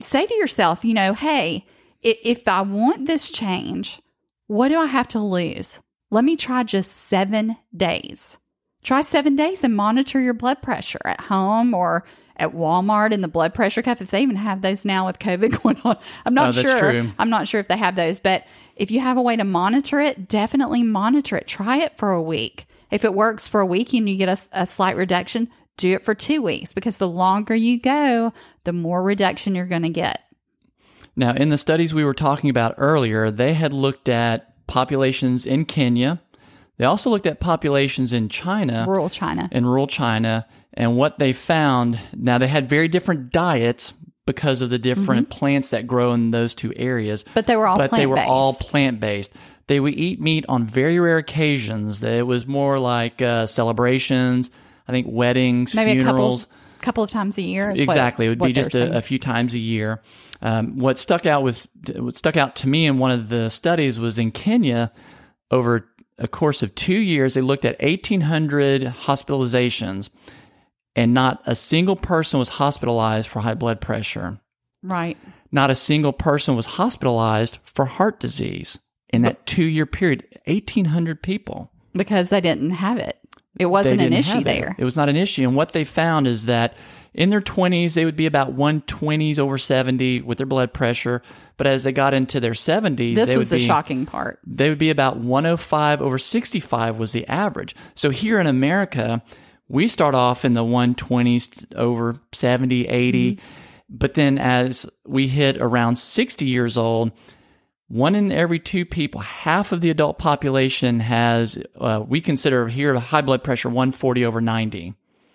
say 0.01 0.25
to 0.25 0.33
yourself, 0.35 0.83
you 0.85 0.93
know, 0.93 1.13
hey, 1.13 1.65
if 2.01 2.47
I 2.47 2.61
want 2.61 3.05
this 3.05 3.31
change, 3.31 4.01
what 4.47 4.69
do 4.69 4.77
I 4.79 4.85
have 4.87 5.07
to 5.09 5.19
lose? 5.19 5.81
Let 6.09 6.23
me 6.23 6.35
try 6.35 6.63
just 6.63 6.91
seven 6.91 7.57
days. 7.75 8.37
Try 8.83 9.01
seven 9.01 9.35
days 9.35 9.63
and 9.63 9.75
monitor 9.75 10.19
your 10.19 10.33
blood 10.33 10.61
pressure 10.61 10.99
at 11.03 11.21
home 11.21 11.73
or 11.73 12.05
at 12.37 12.53
Walmart 12.53 13.11
in 13.11 13.21
the 13.21 13.27
blood 13.27 13.53
pressure 13.53 13.81
cuff. 13.81 14.01
If 14.01 14.11
they 14.11 14.21
even 14.21 14.35
have 14.37 14.61
those 14.61 14.85
now 14.85 15.07
with 15.07 15.19
COVID 15.19 15.61
going 15.63 15.81
on, 15.83 15.97
I'm 16.25 16.33
not 16.33 16.49
Oh, 16.49 16.61
sure. 16.61 16.79
true. 16.79 17.11
I'm 17.19 17.29
not 17.29 17.47
sure 17.47 17.59
if 17.59 17.67
they 17.67 17.77
have 17.77 17.95
those, 17.95 18.19
but 18.19 18.45
if 18.75 18.91
you 18.91 18.99
have 19.01 19.17
a 19.17 19.21
way 19.21 19.35
to 19.35 19.43
monitor 19.43 19.99
it, 19.99 20.27
definitely 20.29 20.83
monitor 20.83 21.35
it. 21.35 21.47
Try 21.47 21.77
it 21.77 21.97
for 21.97 22.11
a 22.11 22.21
week. 22.21 22.65
If 22.91 23.03
it 23.03 23.13
works 23.13 23.47
for 23.49 23.59
a 23.59 23.65
week 23.65 23.91
and 23.93 24.07
you 24.07 24.15
get 24.17 24.47
a 24.53 24.65
slight 24.65 24.95
reduction, 24.95 25.49
do 25.77 25.93
it 25.93 26.03
for 26.03 26.13
two 26.13 26.41
weeks 26.41 26.73
because 26.73 26.97
the 26.97 27.07
longer 27.07 27.55
you 27.55 27.79
go, 27.79 28.33
the 28.63 28.73
more 28.73 29.01
reduction 29.03 29.55
you're 29.55 29.65
going 29.65 29.83
to 29.83 29.89
get. 29.89 30.23
Now, 31.15 31.33
in 31.33 31.49
the 31.49 31.57
studies 31.57 31.93
we 31.93 32.03
were 32.03 32.13
talking 32.13 32.49
about 32.49 32.75
earlier, 32.77 33.31
they 33.31 33.53
had 33.53 33.73
looked 33.73 34.09
at 34.09 34.53
populations 34.67 35.45
in 35.45 35.65
Kenya. 35.65 36.21
They 36.77 36.85
also 36.85 37.09
looked 37.09 37.25
at 37.25 37.39
populations 37.39 38.13
in 38.13 38.29
China, 38.29 38.85
Rural 38.87 39.09
China. 39.09 39.49
in 39.51 39.65
rural 39.65 39.87
China, 39.87 40.45
and 40.73 40.95
what 40.95 41.17
they 41.17 41.33
found. 41.33 41.99
Now, 42.15 42.37
they 42.37 42.47
had 42.47 42.69
very 42.69 42.87
different 42.87 43.31
diets 43.31 43.93
because 44.27 44.61
of 44.61 44.69
the 44.69 44.77
different 44.77 45.29
plants 45.31 45.71
that 45.71 45.87
grow 45.87 46.13
in 46.13 46.29
those 46.29 46.53
two 46.53 46.71
areas. 46.75 47.23
Mm-hmm. 47.23 47.33
But 47.33 47.47
they 47.47 47.55
were 47.55 47.65
all 47.65 47.77
but 47.77 47.89
they 47.89 48.05
were 48.05 48.19
all 48.19 48.53
plant-based. 48.53 48.69
plant 48.69 48.99
based. 48.99 49.35
They 49.67 49.79
would 49.79 49.95
eat 49.95 50.21
meat 50.21 50.45
on 50.47 50.67
very 50.67 50.99
rare 50.99 51.17
occasions. 51.17 52.03
It 52.03 52.27
was 52.27 52.45
more 52.45 52.77
like 52.77 53.21
uh, 53.21 53.47
celebrations, 53.47 54.51
I 54.87 54.91
think 54.91 55.07
weddings, 55.09 55.75
Maybe 55.75 55.93
funerals. 55.99 56.43
a 56.43 56.47
couple, 56.47 56.81
couple 56.81 57.03
of 57.03 57.11
times 57.11 57.37
a 57.37 57.41
year. 57.41 57.71
is 57.71 57.79
what- 57.79 57.83
Exactly, 57.95 58.25
it 58.25 58.29
would 58.29 58.39
be 58.39 58.53
just 58.53 58.73
a, 58.75 58.97
a 58.97 59.01
few 59.01 59.19
times 59.19 59.53
a 59.53 59.59
year. 59.59 60.01
Um, 60.41 60.77
what 60.77 60.99
stuck 60.99 61.25
out 61.25 61.41
with 61.43 61.67
what 61.95 62.15
stuck 62.15 62.37
out 62.37 62.55
to 62.57 62.67
me 62.67 62.85
in 62.85 62.99
one 62.99 63.11
of 63.11 63.29
the 63.29 63.49
studies 63.49 63.99
was 63.99 64.19
in 64.19 64.31
Kenya. 64.31 64.91
Over 65.49 65.87
a 66.19 66.27
course 66.27 66.61
of 66.61 66.75
two 66.75 66.97
years, 66.99 67.33
they 67.35 67.41
looked 67.41 67.63
at 67.65 67.81
1,800 67.81 68.81
hospitalizations, 68.83 70.09
and 70.95 71.13
not 71.13 71.41
a 71.45 71.55
single 71.55 71.95
person 71.95 72.39
was 72.39 72.49
hospitalized 72.49 73.27
for 73.29 73.39
high 73.41 73.53
blood 73.55 73.81
pressure. 73.81 74.39
right. 74.83 75.17
Not 75.49 75.71
a 75.71 75.75
single 75.75 76.11
person 76.11 76.57
was 76.57 76.65
hospitalized 76.65 77.59
for 77.63 77.85
heart 77.85 78.19
disease 78.19 78.79
in 79.13 79.21
that 79.21 79.45
two 79.45 79.63
year 79.63 79.85
period. 79.85 80.25
1,800 80.45 81.23
people. 81.23 81.71
Because 81.93 82.29
they 82.29 82.41
didn't 82.41 82.71
have 82.71 82.97
it. 82.97 83.17
It 83.59 83.65
wasn't 83.67 84.01
an 84.01 84.13
issue 84.13 84.33
have 84.33 84.41
it. 84.41 84.45
there. 84.45 84.75
It 84.77 84.85
was 84.85 84.95
not 84.95 85.09
an 85.09 85.15
issue. 85.15 85.43
And 85.43 85.55
what 85.55 85.73
they 85.73 85.83
found 85.83 86.27
is 86.27 86.45
that 86.45 86.75
in 87.13 87.29
their 87.31 87.41
20s, 87.41 87.95
they 87.95 88.05
would 88.05 88.15
be 88.15 88.27
about 88.27 88.55
120s 88.55 89.39
over 89.39 89.57
70 89.57 90.21
with 90.21 90.37
their 90.37 90.47
blood 90.47 90.73
pressure. 90.73 91.21
But 91.57 91.65
as 91.67 91.83
they 91.83 91.91
got 91.91 92.13
into 92.13 92.39
their 92.39 92.51
70s, 92.51 93.15
This 93.15 93.29
they 93.29 93.37
was 93.37 93.49
would 93.49 93.59
the 93.59 93.63
be, 93.63 93.67
shocking 93.67 94.05
part. 94.05 94.39
They 94.45 94.69
would 94.69 94.77
be 94.77 94.91
about 94.91 95.17
105 95.17 96.01
over 96.01 96.19
65 96.19 96.99
was 96.99 97.13
the 97.13 97.27
average. 97.27 97.75
So 97.95 98.11
here 98.11 98.39
in 98.39 98.45
America, 98.45 99.23
we 99.67 99.87
start 99.87 100.13
off 100.13 100.45
in 100.45 100.53
the 100.53 100.63
120s 100.63 101.75
over 101.75 102.15
70, 102.31 102.87
80. 102.87 103.31
Mm-hmm. 103.35 103.45
But 103.89 104.13
then 104.13 104.37
as 104.37 104.85
we 105.05 105.27
hit 105.27 105.57
around 105.59 105.97
60 105.97 106.45
years 106.45 106.77
old, 106.77 107.11
one 107.87 108.15
in 108.15 108.31
every 108.31 108.59
two 108.59 108.85
people, 108.85 109.21
half 109.21 109.71
of 109.71 109.81
the 109.81 109.89
adult 109.89 110.17
population 110.17 110.99
has, 110.99 111.57
uh, 111.79 112.03
we 112.05 112.19
consider 112.21 112.67
here 112.67 112.95
high 112.99 113.21
blood 113.21 113.43
pressure 113.43 113.69
140 113.69 114.25
over 114.25 114.41
90 114.41 114.93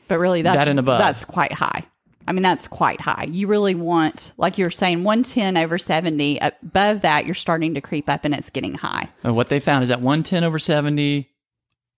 But 0.08 0.18
really, 0.18 0.42
that's 0.42 0.56
That 0.56 0.68
and 0.68 0.78
above. 0.78 0.98
that's 0.98 1.24
quite 1.24 1.52
high. 1.52 1.84
I 2.26 2.32
mean, 2.32 2.42
that's 2.42 2.68
quite 2.68 3.00
high. 3.00 3.26
You 3.30 3.48
really 3.48 3.74
want, 3.74 4.32
like 4.36 4.56
you're 4.56 4.70
saying, 4.70 5.02
110 5.02 5.56
over 5.56 5.76
70. 5.76 6.38
Above 6.38 7.00
that, 7.02 7.24
you're 7.26 7.34
starting 7.34 7.74
to 7.74 7.80
creep 7.80 8.08
up 8.08 8.24
and 8.24 8.32
it's 8.32 8.48
getting 8.50 8.74
high. 8.74 9.08
And 9.24 9.34
what 9.34 9.48
they 9.48 9.58
found 9.58 9.82
is 9.82 9.88
that 9.88 10.00
110 10.00 10.44
over 10.44 10.58
70 10.60 11.28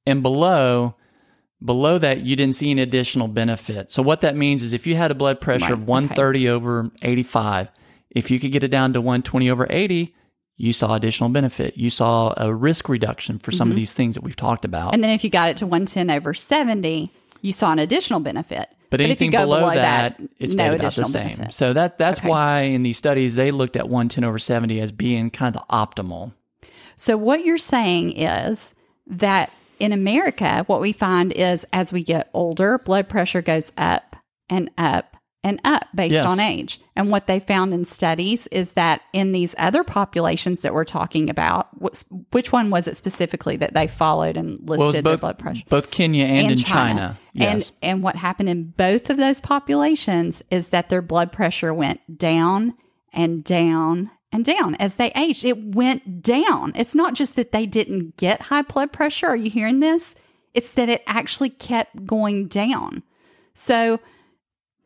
and 0.06 0.22
below, 0.22 0.94
below 1.62 1.98
that, 1.98 2.20
you 2.22 2.36
didn't 2.36 2.54
see 2.54 2.70
any 2.70 2.80
additional 2.80 3.28
benefit. 3.28 3.90
So 3.90 4.02
what 4.02 4.22
that 4.22 4.34
means 4.36 4.62
is 4.62 4.72
if 4.72 4.86
you 4.86 4.96
had 4.96 5.10
a 5.10 5.14
blood 5.14 5.40
pressure 5.42 5.64
Right, 5.64 5.72
of 5.72 5.86
130 5.86 6.48
over 6.48 6.90
85, 7.02 7.70
if 8.10 8.30
you 8.30 8.38
could 8.40 8.52
get 8.52 8.62
it 8.62 8.68
down 8.68 8.92
to 8.94 9.00
120 9.02 9.50
over 9.50 9.66
80, 9.68 10.14
you 10.56 10.72
saw 10.72 10.94
additional 10.94 11.30
benefit. 11.30 11.76
You 11.76 11.90
saw 11.90 12.32
a 12.36 12.52
risk 12.54 12.88
reduction 12.88 13.38
for 13.38 13.50
Mm-hmm. 13.50 13.58
some 13.58 13.70
of 13.70 13.76
these 13.76 13.92
things 13.92 14.14
that 14.14 14.22
we've 14.24 14.36
talked 14.36 14.64
about. 14.64 14.94
And 14.94 15.02
then 15.02 15.10
if 15.10 15.24
you 15.24 15.30
got 15.30 15.48
it 15.50 15.56
to 15.58 15.66
110 15.66 16.10
over 16.10 16.32
70, 16.34 17.10
you 17.42 17.52
saw 17.52 17.72
an 17.72 17.78
additional 17.78 18.20
benefit. 18.20 18.68
But 18.90 19.00
if 19.00 19.06
you 19.06 19.10
anything 19.10 19.30
go 19.30 19.38
below, 19.38 19.70
that, 19.74 20.20
it 20.38 20.50
stayed 20.50 20.68
no 20.68 20.74
about 20.76 20.92
the 20.94 21.04
same. 21.04 21.28
benefit. 21.36 21.54
So 21.54 21.72
that 21.72 21.98
that's 21.98 22.20
Okay. 22.20 22.28
why 22.28 22.60
in 22.60 22.84
these 22.84 22.96
studies 22.96 23.34
they 23.34 23.50
looked 23.50 23.74
at 23.74 23.88
110 23.88 24.22
over 24.22 24.38
70 24.38 24.80
as 24.80 24.92
being 24.92 25.30
kind 25.30 25.54
of 25.56 25.62
the 25.62 25.74
optimal. 25.74 26.32
So, 26.96 27.16
what 27.16 27.44
you're 27.44 27.58
saying 27.58 28.16
is 28.16 28.72
that 29.08 29.50
in 29.80 29.90
America, 29.90 30.62
what 30.68 30.80
we 30.80 30.92
find 30.92 31.32
is 31.32 31.66
as 31.72 31.92
we 31.92 32.04
get 32.04 32.30
older, 32.32 32.78
blood 32.78 33.08
pressure 33.08 33.42
goes 33.42 33.72
up 33.76 34.14
and 34.48 34.70
up 34.78 35.13
and 35.44 35.60
up 35.64 35.84
based 35.94 36.14
Yes. 36.14 36.26
on 36.26 36.40
age. 36.40 36.80
And 36.96 37.10
what 37.10 37.26
they 37.28 37.38
found 37.38 37.72
in 37.74 37.84
studies 37.84 38.46
is 38.48 38.72
that 38.72 39.02
in 39.12 39.32
these 39.32 39.54
other 39.58 39.84
populations 39.84 40.62
that 40.62 40.72
we're 40.74 40.84
talking 40.84 41.28
about, 41.28 41.68
which 42.32 42.50
one 42.50 42.70
was 42.70 42.88
it 42.88 42.96
specifically 42.96 43.56
that 43.58 43.74
they 43.74 43.86
followed 43.86 44.36
and 44.36 44.52
listed 44.60 44.68
Well, 44.78 44.86
was 44.86 44.94
their 44.94 45.02
both 45.02 45.20
blood 45.20 45.38
pressure? 45.38 45.64
both 45.68 45.90
Kenya 45.90 46.24
and, 46.24 46.50
in 46.52 46.56
China. 46.56 47.18
Yes. 47.34 47.70
And 47.82 47.90
and 47.94 48.02
what 48.02 48.16
happened 48.16 48.48
in 48.48 48.72
both 48.76 49.10
of 49.10 49.18
those 49.18 49.40
populations 49.40 50.42
is 50.50 50.70
that 50.70 50.88
their 50.88 51.02
blood 51.02 51.30
pressure 51.30 51.72
went 51.74 52.00
down 52.18 52.74
and 53.12 53.44
down 53.44 54.10
and 54.32 54.44
down 54.44 54.74
as 54.76 54.96
they 54.96 55.12
aged. 55.14 55.44
It 55.44 55.74
went 55.74 56.22
down. 56.22 56.72
It's 56.74 56.94
not 56.94 57.14
just 57.14 57.36
that 57.36 57.52
they 57.52 57.66
didn't 57.66 58.16
get 58.16 58.42
high 58.42 58.62
blood 58.62 58.92
pressure. 58.92 59.26
Are 59.28 59.36
you 59.36 59.50
hearing 59.50 59.80
this? 59.80 60.14
It's 60.54 60.72
that 60.72 60.88
it 60.88 61.02
actually 61.06 61.50
kept 61.50 62.06
going 62.06 62.46
down. 62.48 63.02
So 63.52 64.00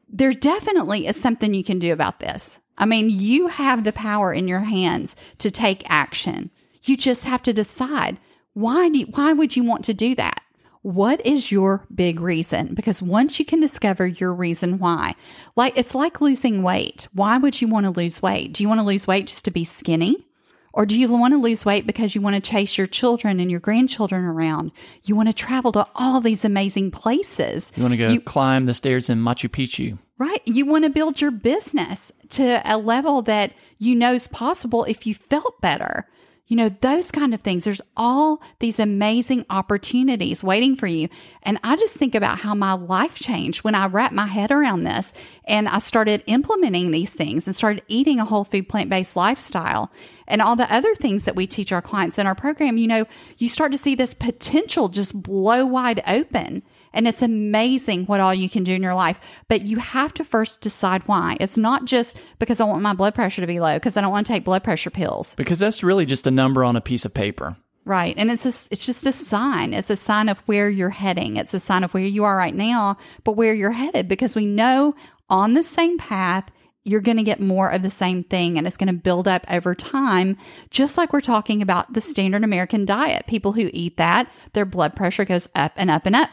there 0.09 0.33
definitely 0.33 1.07
is 1.07 1.21
something 1.21 1.55
you 1.55 1.65
can 1.65 1.79
do 1.79 1.93
about 1.93 2.21
this. 2.21 2.61
I 2.77 2.87
mean, 2.87 3.11
you 3.11 3.49
have 3.49 3.85
the 3.85 3.93
power 3.93 4.33
in 4.33 4.49
your 4.49 4.61
hands 4.61 5.17
to 5.39 5.51
take 5.51 5.89
action. 5.91 6.51
You 6.85 6.97
just 6.97 7.25
have 7.25 7.43
to 7.43 7.53
decide 7.53 8.19
why 8.55 8.89
do 8.89 9.01
you, 9.01 9.07
why 9.07 9.33
would 9.33 9.57
you 9.57 9.65
want 9.65 9.85
to 9.85 9.95
do 9.95 10.15
that? 10.15 10.43
What 10.83 11.25
is 11.27 11.53
your 11.53 11.87
big 11.93 12.21
reason? 12.21 12.75
Because 12.75 13.03
once 13.03 13.39
you 13.39 13.45
can 13.45 13.61
discover 13.61 14.07
your 14.07 14.33
reason 14.33 14.79
why, 14.79 15.17
like 15.57 15.77
it's 15.77 15.95
like 15.95 16.21
losing 16.21 16.63
weight. 16.63 17.09
Why 17.13 17.37
would 17.37 17.61
you 17.61 17.69
want 17.69 17.87
to 17.87 17.93
lose 17.93 18.23
weight? 18.23 18.53
Do 18.53 18.63
you 18.63 18.69
want 18.69 18.81
to 18.81 18.87
lose 18.87 19.07
weight 19.07 19.27
just 19.27 19.45
to 19.47 19.51
be 19.51 19.65
skinny? 19.65 20.28
Or 20.73 20.87
do 20.87 20.99
you 20.99 21.09
want 21.09 21.33
to 21.33 21.39
lose 21.39 21.65
weight 21.65 21.87
because 21.87 22.15
you 22.15 22.21
want 22.21 22.37
to 22.37 22.43
chase 22.43 22.77
your 22.77 22.87
children 22.87 23.41
and 23.41 23.51
your 23.51 23.61
grandchildren 23.61 24.25
around? 24.25 24.73
You 25.05 25.17
want 25.17 25.29
to 25.29 25.35
travel 25.35 25.73
to 25.73 25.87
all 25.95 26.21
these 26.21 26.45
amazing 26.45 26.91
places. 26.91 27.73
you 27.77 27.83
want 27.83 27.93
to 27.93 27.99
go 27.99 28.11
you, 28.11 28.21
climb 28.21 28.67
the 28.67 28.75
stairs 28.75 29.09
in 29.09 29.19
Machu 29.19 29.49
Picchu. 29.49 29.99
Right. 30.19 30.43
You 30.45 30.67
want 30.67 30.85
to 30.85 30.91
build 30.91 31.21
your 31.21 31.31
business 31.31 32.13
to 32.31 32.61
a 32.65 32.77
level 32.77 33.23
that 33.23 33.53
you 33.79 33.95
know 33.95 34.15
is 34.15 34.29
possible 34.29 34.85
if 34.85 35.07
you 35.07 35.15
felt 35.15 35.61
better. 35.61 36.09
You 36.49 36.57
know, 36.57 36.71
those 36.71 37.13
kind 37.13 37.35
of 37.35 37.43
things. 37.43 37.65
There's 37.65 37.83
all 37.97 38.43
these 38.59 38.79
amazing 38.79 39.45
opportunities 39.51 40.43
waiting 40.43 40.77
for 40.77 40.87
you. 40.87 41.09
And 41.43 41.59
I 41.63 41.77
just 41.77 41.97
think 41.97 42.15
about 42.15 42.41
how 42.41 42.55
my 42.55 42.73
life 42.73 43.17
changed 43.17 43.65
when 43.65 43.75
I 43.75 43.87
wrapped 43.87 44.15
my 44.15 44.27
head 44.27 44.51
around 44.51 44.85
this 44.85 45.13
and 45.45 45.69
I 45.69 45.79
started 45.79 46.25
implementing 46.27 46.91
these 46.91 47.15
things 47.15 47.47
and 47.47 47.55
started 47.55 47.83
eating 47.87 48.19
a 48.19 48.25
whole 48.25 48.45
food 48.45 48.69
plant 48.69 48.89
based 48.89 49.15
lifestyle 49.15 49.93
and 50.27 50.41
all 50.41 50.57
the 50.57 50.73
other 50.73 50.95
things 50.95 51.27
that 51.27 51.37
we 51.37 51.47
teach 51.47 51.71
our 51.71 51.83
clients 51.83 52.19
in 52.19 52.27
our 52.27 52.35
program. 52.35 52.79
You 52.79 52.89
know, 52.89 53.05
you 53.37 53.49
start 53.49 53.71
to 53.73 53.79
see 53.79 53.95
this 53.95 54.15
potential 54.15 54.89
just 54.89 55.23
blow 55.23 55.67
wide 55.67 56.03
open. 56.07 56.63
And 56.93 57.09
it's 57.09 57.23
amazing 57.23 58.07
what 58.07 58.21
all 58.21 58.35
you 58.35 58.49
can 58.49 58.65
do 58.65 58.73
in 58.73 58.83
your 58.83 58.95
life. 58.95 59.21
But 59.49 59.63
you 59.63 59.79
have 59.79 60.15
to 60.15 60.25
first 60.25 60.61
decide 60.61 61.03
why. 61.07 61.37
It's 61.41 61.59
not 61.59 61.85
just 61.85 62.19
because 62.39 62.61
I 62.61 62.65
want 62.65 62.83
my 62.83 62.95
blood 62.95 63.15
pressure 63.15 63.41
to 63.41 63.47
be 63.47 63.61
low, 63.61 63.75
because 63.75 63.97
I 63.97 64.01
don't 64.01 64.13
want 64.13 64.27
to 64.27 64.33
take 64.33 64.45
blood 64.45 64.65
pressure 64.65 64.91
pills. 64.91 65.35
Because 65.35 65.59
that's 65.59 65.83
really 65.83 66.07
just 66.07 66.27
a 66.27 66.31
number 66.31 66.65
on 66.65 66.77
a 66.77 66.81
piece 66.81 67.05
of 67.05 67.15
paper. 67.15 67.57
Right. 67.85 68.15
And 68.19 68.31
it's 68.31 68.45
a, 68.45 68.73
it's 68.73 68.85
just 68.85 69.07
a 69.07 69.13
sign. 69.13 69.73
It's 69.73 69.89
a 69.89 69.97
sign 69.97 70.29
of 70.29 70.41
where 70.41 70.69
you're 70.69 70.91
heading. 70.91 71.37
It's 71.37 71.55
a 71.55 71.61
sign 71.61 71.85
of 71.85 71.95
where 71.95 72.03
you 72.03 72.25
are 72.25 72.37
right 72.37 72.55
now, 72.55 72.99
but 73.25 73.33
where 73.33 73.55
you're 73.55 73.71
headed 73.71 74.09
because 74.09 74.35
we 74.35 74.45
know 74.45 74.95
on 75.31 75.55
the 75.55 75.63
same 75.63 75.97
path, 75.97 76.51
you're 76.89 77.01
going 77.01 77.17
to 77.17 77.23
get 77.23 77.41
more 77.41 77.71
of 77.71 77.83
the 77.83 77.91
same 77.91 78.25
thing 78.25 78.57
and 78.57 78.67
it's 78.67 78.77
going 78.77 78.89
to 78.89 78.93
build 78.93 79.29
up 79.29 79.45
over 79.51 79.75
time. 79.75 80.37
Just 80.71 80.97
like 80.97 81.13
we're 81.13 81.21
talking 81.21 81.61
about 81.61 81.93
the 81.93 82.01
standard 82.01 82.45
American 82.45 82.85
diet. 82.85 83.27
People 83.27 83.53
who 83.53 83.71
eat 83.73 83.97
that, 83.97 84.31
their 84.55 84.65
blood 84.65 84.97
pressure 84.97 85.25
goes 85.25 85.49
up 85.55 85.73
and 85.77 85.91
up 85.91 86.07
and 86.07 86.17
up. 86.17 86.31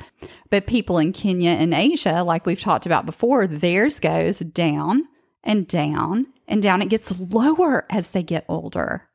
But 0.50 0.68
people 0.68 0.98
in 0.98 1.14
Kenya 1.14 1.52
and 1.52 1.74
Asia, 1.74 2.24
like 2.24 2.46
we've 2.46 2.60
talked 2.60 2.86
about 2.86 3.06
before, 3.06 3.48
theirs 3.48 4.00
goes 4.00 4.40
down 4.40 5.08
and 5.44 5.68
down 5.68 6.28
and 6.48 6.62
down. 6.62 6.82
It 6.82 6.90
gets 6.90 7.20
lower 7.20 7.86
as 7.90 8.12
they 8.12 8.24
get 8.24 8.46
older. 8.48 9.10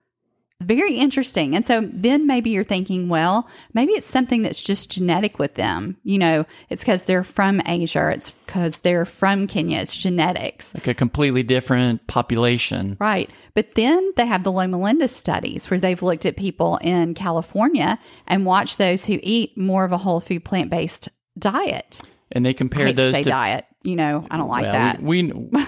Very 0.61 0.97
interesting. 0.97 1.57
And 1.57 1.65
so 1.65 1.89
then 1.91 2.27
maybe 2.27 2.51
you're 2.51 2.65
thinking, 2.65 3.09
well, 3.09 3.49
maybe 3.73 3.93
it's 3.93 4.07
something 4.07 4.43
that's 4.43 4.63
just 4.63 4.91
genetic 4.91 5.39
with 5.39 5.55
them. 5.55 5.97
You 6.05 6.19
know, 6.19 6.47
it's 6.69 6.83
because 6.83 7.07
they're 7.07 7.25
from 7.25 7.63
Asia, 7.67 8.11
it's 8.11 8.33
because 8.33 8.81
they're 8.81 9.07
from 9.07 9.47
Kenya, 9.47 9.79
it's 9.79 9.97
genetics. 9.97 10.75
Like 10.75 10.87
a 10.87 10.95
completely 10.95 11.43
different 11.43 12.07
population. 12.07 12.99
Right. 13.01 13.31
But 13.55 13.75
then 13.75 14.13
they 14.17 14.27
have 14.27 14.45
the 14.45 14.53
Loma 14.53 14.79
Linda 14.79 15.09
studies 15.09 15.71
where 15.71 15.81
they've 15.81 16.03
looked 16.03 16.27
at 16.27 16.37
people 16.37 16.79
in 16.83 17.15
California 17.15 17.99
and 18.27 18.45
watched 18.45 18.77
those 18.77 19.07
who 19.07 19.19
eat 19.23 19.57
more 19.57 19.87
of 19.87 19.93
a 19.93 19.99
whole 19.99 20.21
food 20.21 20.45
plant 20.45 20.69
based 20.69 21.09
diet. 21.39 22.01
And 22.33 22.45
they 22.45 22.53
compared 22.53 22.89
to 22.89 22.93
those 22.95 23.15
say 23.15 23.23
to 23.23 23.31
diet. 23.31 23.65
You 23.83 23.97
know, 23.97 24.27
I 24.31 24.37
don't 24.37 24.49
like 24.49 24.65
well, 24.65 24.73
that. 24.73 25.03
we, 25.03 25.33
we 25.33 25.65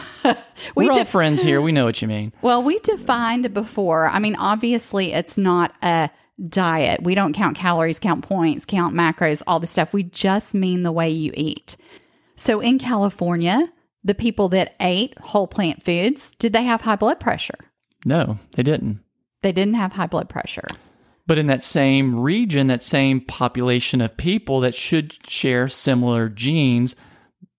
We 0.77 0.87
we're 0.87 0.93
all 0.93 1.05
friends 1.05 1.43
here. 1.43 1.61
We 1.61 1.73
know 1.73 1.85
what 1.85 2.03
you 2.03 2.09
mean. 2.09 2.33
Well, 2.43 2.63
we 2.63 2.79
defined 2.81 3.53
before. 3.55 4.07
I 4.07 4.19
mean, 4.19 4.37
obviously, 4.37 5.13
it's 5.13 5.39
not 5.39 5.75
a 5.83 6.11
diet. 6.49 7.03
We 7.03 7.15
don't 7.15 7.33
count 7.33 7.57
calories, 7.57 7.99
count 7.99 8.23
points, 8.23 8.65
count 8.65 8.95
macros, 8.95 9.43
all 9.47 9.61
the 9.61 9.67
stuff. 9.67 9.93
We 9.93 10.03
just 10.03 10.55
mean 10.55 10.83
the 10.83 10.93
way 10.93 11.11
you 11.11 11.33
eat. 11.35 11.77
So 12.37 12.61
in 12.61 12.79
California, 12.79 13.73
the 14.05 14.15
people 14.15 14.49
that 14.51 14.75
ate 14.81 15.19
whole 15.19 15.47
plant 15.47 15.83
foods, 15.83 16.35
did 16.35 16.53
they 16.53 16.65
have 16.65 16.83
high 16.83 16.97
blood 16.97 17.21
pressure? 17.21 17.59
No, 18.05 18.39
they 18.57 18.63
didn't. 18.63 19.01
They 19.43 19.53
didn't 19.53 19.75
have 19.75 19.93
high 19.93 20.07
blood 20.07 20.29
pressure. 20.29 20.67
But 21.27 21.39
in 21.39 21.47
that 21.47 21.63
same 21.63 22.19
region, 22.19 22.67
that 22.67 22.83
same 22.83 23.21
population 23.21 24.01
of 24.01 24.17
people 24.17 24.61
that 24.61 24.75
should 24.75 25.29
share 25.29 25.69
similar 25.69 26.29
genes, 26.29 26.97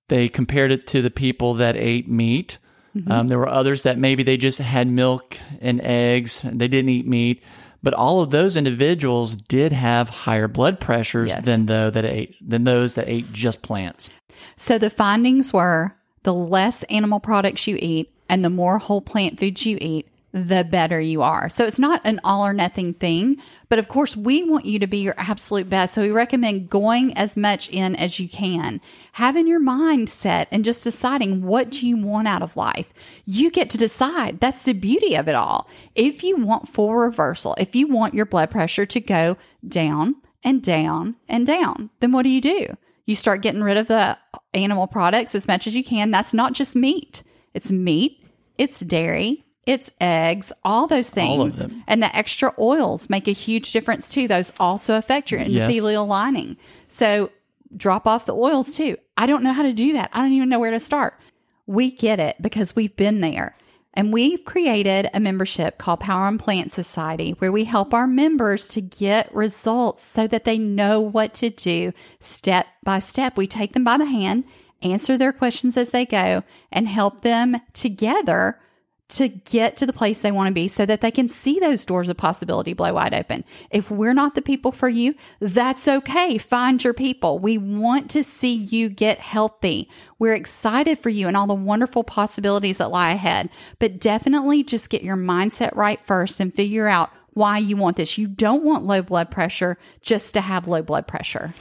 they 0.09 0.29
compared 0.29 0.71
it 0.71 0.87
to 0.87 1.01
the 1.01 1.11
people 1.11 1.55
that 1.55 1.75
ate 1.75 2.07
meat. 2.07 2.57
Mm-hmm. 2.95 3.11
Um, 3.11 3.27
there 3.27 3.39
were 3.39 3.49
others 3.49 3.83
that 3.83 3.97
maybe 3.97 4.23
they 4.23 4.37
just 4.37 4.59
had 4.59 4.87
milk 4.87 5.37
and 5.61 5.81
eggs, 5.81 6.43
and 6.43 6.59
they 6.61 6.67
didn't 6.67 6.89
eat 6.89 7.07
meat. 7.07 7.43
But 7.81 7.93
all 7.93 8.21
of 8.21 8.29
those 8.29 8.55
individuals 8.55 9.35
did 9.35 9.73
have 9.73 10.07
higher 10.09 10.47
blood 10.47 10.79
pressures 10.79 11.29
Yes. 11.29 11.43
than 11.43 11.65
though 11.65 11.89
that 11.89 12.05
ate 12.05 12.35
than 12.41 12.63
those 12.63 12.95
that 12.95 13.09
ate 13.09 13.33
just 13.33 13.61
plants. 13.61 14.09
So 14.55 14.77
the 14.77 14.89
findings 14.89 15.51
were 15.51 15.95
the 16.23 16.33
less 16.33 16.83
animal 16.83 17.19
products 17.19 17.67
you 17.67 17.77
eat 17.79 18.13
and 18.29 18.43
the 18.45 18.49
more 18.49 18.77
whole 18.77 19.01
plant 19.01 19.39
foods 19.39 19.65
you 19.65 19.77
eat, 19.81 20.07
the 20.33 20.63
better 20.63 20.99
you 20.99 21.21
are. 21.21 21.47
So 21.47 21.63
it's 21.65 21.77
not 21.77 22.01
an 22.03 22.19
all 22.23 22.45
or 22.45 22.53
nothing 22.53 22.95
thing, 22.95 23.37
but 23.69 23.77
of 23.77 23.87
course 23.87 24.17
we 24.17 24.43
want 24.43 24.65
you 24.65 24.79
to 24.79 24.87
be 24.87 24.97
your 24.97 25.13
absolute 25.15 25.69
best. 25.69 25.93
So 25.93 26.01
we 26.01 26.09
recommend 26.09 26.69
going 26.69 27.15
as 27.15 27.37
much 27.37 27.69
in 27.69 27.95
as 27.95 28.19
you 28.19 28.27
can, 28.27 28.81
having 29.13 29.47
your 29.47 29.59
mind 29.59 30.09
set 30.09 30.47
and 30.51 30.65
just 30.65 30.83
deciding 30.83 31.43
what 31.43 31.69
do 31.69 31.87
you 31.87 31.97
want 31.97 32.27
out 32.27 32.41
of 32.41 32.57
life. 32.57 32.91
You 33.25 33.51
get 33.51 33.69
to 33.71 33.77
decide. 33.77 34.39
That's 34.39 34.63
the 34.65 34.73
beauty 34.73 35.15
of 35.15 35.27
it 35.27 35.35
all. 35.35 35.69
If 35.93 36.23
you 36.23 36.35
want 36.37 36.67
full 36.67 36.95
reversal, 36.95 37.55
if 37.59 37.75
you 37.75 37.87
want 37.87 38.15
your 38.15 38.25
blood 38.25 38.49
pressure 38.49 38.87
to 38.87 38.99
go 38.99 39.37
down 39.67 40.15
and 40.43 40.63
down 40.63 41.15
and 41.29 41.45
down, 41.45 41.91
then 41.99 42.11
what 42.11 42.23
do 42.23 42.29
you 42.29 42.41
do? 42.41 42.75
You 43.05 43.15
start 43.15 43.43
getting 43.43 43.61
rid 43.61 43.77
of 43.77 43.87
the 43.87 44.17
animal 44.53 44.87
products 44.87 45.35
as 45.35 45.47
much 45.47 45.67
as 45.67 45.75
you 45.75 45.83
can. 45.83 46.09
That's 46.09 46.33
not 46.33 46.53
just 46.53 46.75
meat. 46.75 47.21
It's 47.53 47.71
meat, 47.71 48.25
it's 48.57 48.79
dairy, 48.79 49.42
it's 49.65 49.91
eggs, 50.02 50.52
all 50.63 50.88
those 50.88 51.10
things. 51.10 51.63
All. 51.63 51.71
And 51.88 52.04
the 52.04 52.15
extra 52.15 52.54
oils 52.60 53.10
make 53.10 53.28
a 53.28 53.32
huge 53.32 53.71
difference 53.71 54.10
too. 54.10 54.28
Those 54.28 54.52
also 54.60 54.97
affect 54.97 55.32
your 55.32 55.41
Yes. 55.41 55.69
endothelial 55.71 56.08
lining. 56.08 56.58
So 56.88 57.30
drop 57.76 58.06
off 58.06 58.26
the 58.26 58.36
oils 58.36 58.76
too. 58.76 58.97
I 59.17 59.26
don't 59.26 59.43
know 59.43 59.54
how 59.54 59.63
to 59.63 59.73
do 59.73 59.93
that. 59.93 60.10
I 60.13 60.21
don't 60.21 60.34
even 60.34 60.49
know 60.49 60.60
where 60.60 60.71
to 60.71 60.80
start. 60.80 61.19
We 61.65 61.91
get 61.91 62.19
it 62.19 62.36
because 62.41 62.76
we've 62.76 62.95
been 62.95 63.21
there. 63.21 63.56
And 63.95 64.12
we've 64.12 64.43
created 64.43 65.08
a 65.13 65.19
membership 65.19 65.78
called 65.78 65.99
Power 65.99 66.26
on 66.26 66.39
Plant 66.39 66.71
Society 66.71 67.36
where 67.38 67.52
we 67.52 67.65
help 67.65 67.93
our 67.93 68.08
members 68.08 68.67
to 68.69 68.82
get 68.82 69.34
results 69.34 70.02
so 70.04 70.26
that 70.28 70.45
they 70.45 70.58
know 70.58 70.99
what 70.99 71.34
to 71.36 71.52
do 71.52 71.93
step 72.19 72.65
by 72.84 72.97
step. 72.97 73.38
We 73.38 73.45
take 73.45 73.73
them 73.73 73.84
by 73.84 73.97
the 73.97 74.06
hand, 74.06 74.45
answer 74.82 75.15
their 75.15 75.32
questions 75.32 75.78
as 75.78 75.91
they 75.91 76.08
go, 76.08 76.43
and 76.71 76.88
help 76.88 77.21
them 77.21 77.58
together 77.73 78.60
to 79.09 79.27
get 79.27 79.75
to 79.75 79.85
the 79.85 79.93
place 79.93 80.21
they 80.21 80.31
want 80.31 80.47
to 80.47 80.53
be 80.53 80.67
so 80.67 80.85
that 80.85 81.01
they 81.01 81.11
can 81.11 81.27
see 81.27 81.59
those 81.59 81.85
doors 81.85 82.09
of 82.09 82.17
possibility 82.17 82.73
blow 82.73 82.93
wide 82.93 83.13
open. 83.13 83.43
If 83.69 83.91
we're 83.91 84.13
not 84.13 84.35
the 84.35 84.41
people 84.41 84.71
for 84.71 84.89
you, 84.89 85.13
that's 85.39 85.87
okay. 85.87 86.37
Find 86.37 86.83
your 86.83 86.93
people. 86.93 87.37
We 87.37 87.57
want 87.57 88.09
to 88.11 88.23
see 88.23 88.53
you 88.55 88.89
get 88.89 89.19
healthy. 89.19 89.89
We're 90.17 90.33
excited 90.33 90.97
for 90.97 91.09
you 91.09 91.27
and 91.27 91.37
all 91.37 91.47
the 91.47 91.53
wonderful 91.53 92.03
possibilities 92.03 92.79
that 92.79 92.91
lie 92.91 93.11
ahead, 93.11 93.49
but 93.77 93.99
definitely 93.99 94.63
just 94.63 94.89
get 94.89 95.03
your 95.03 95.17
mindset 95.17 95.75
right 95.75 96.01
first 96.01 96.39
and 96.39 96.53
figure 96.53 96.87
out 96.87 97.11
why 97.33 97.57
you 97.57 97.75
want 97.75 97.97
this. 97.97 98.17
You 98.17 98.27
don't 98.27 98.63
want 98.63 98.85
low 98.85 99.01
blood 99.01 99.29
pressure 99.29 99.77
just 100.01 100.33
to 100.33 100.41
have 100.41 100.67
low 100.67 100.81
blood 100.81 101.07
pressure. 101.07 101.53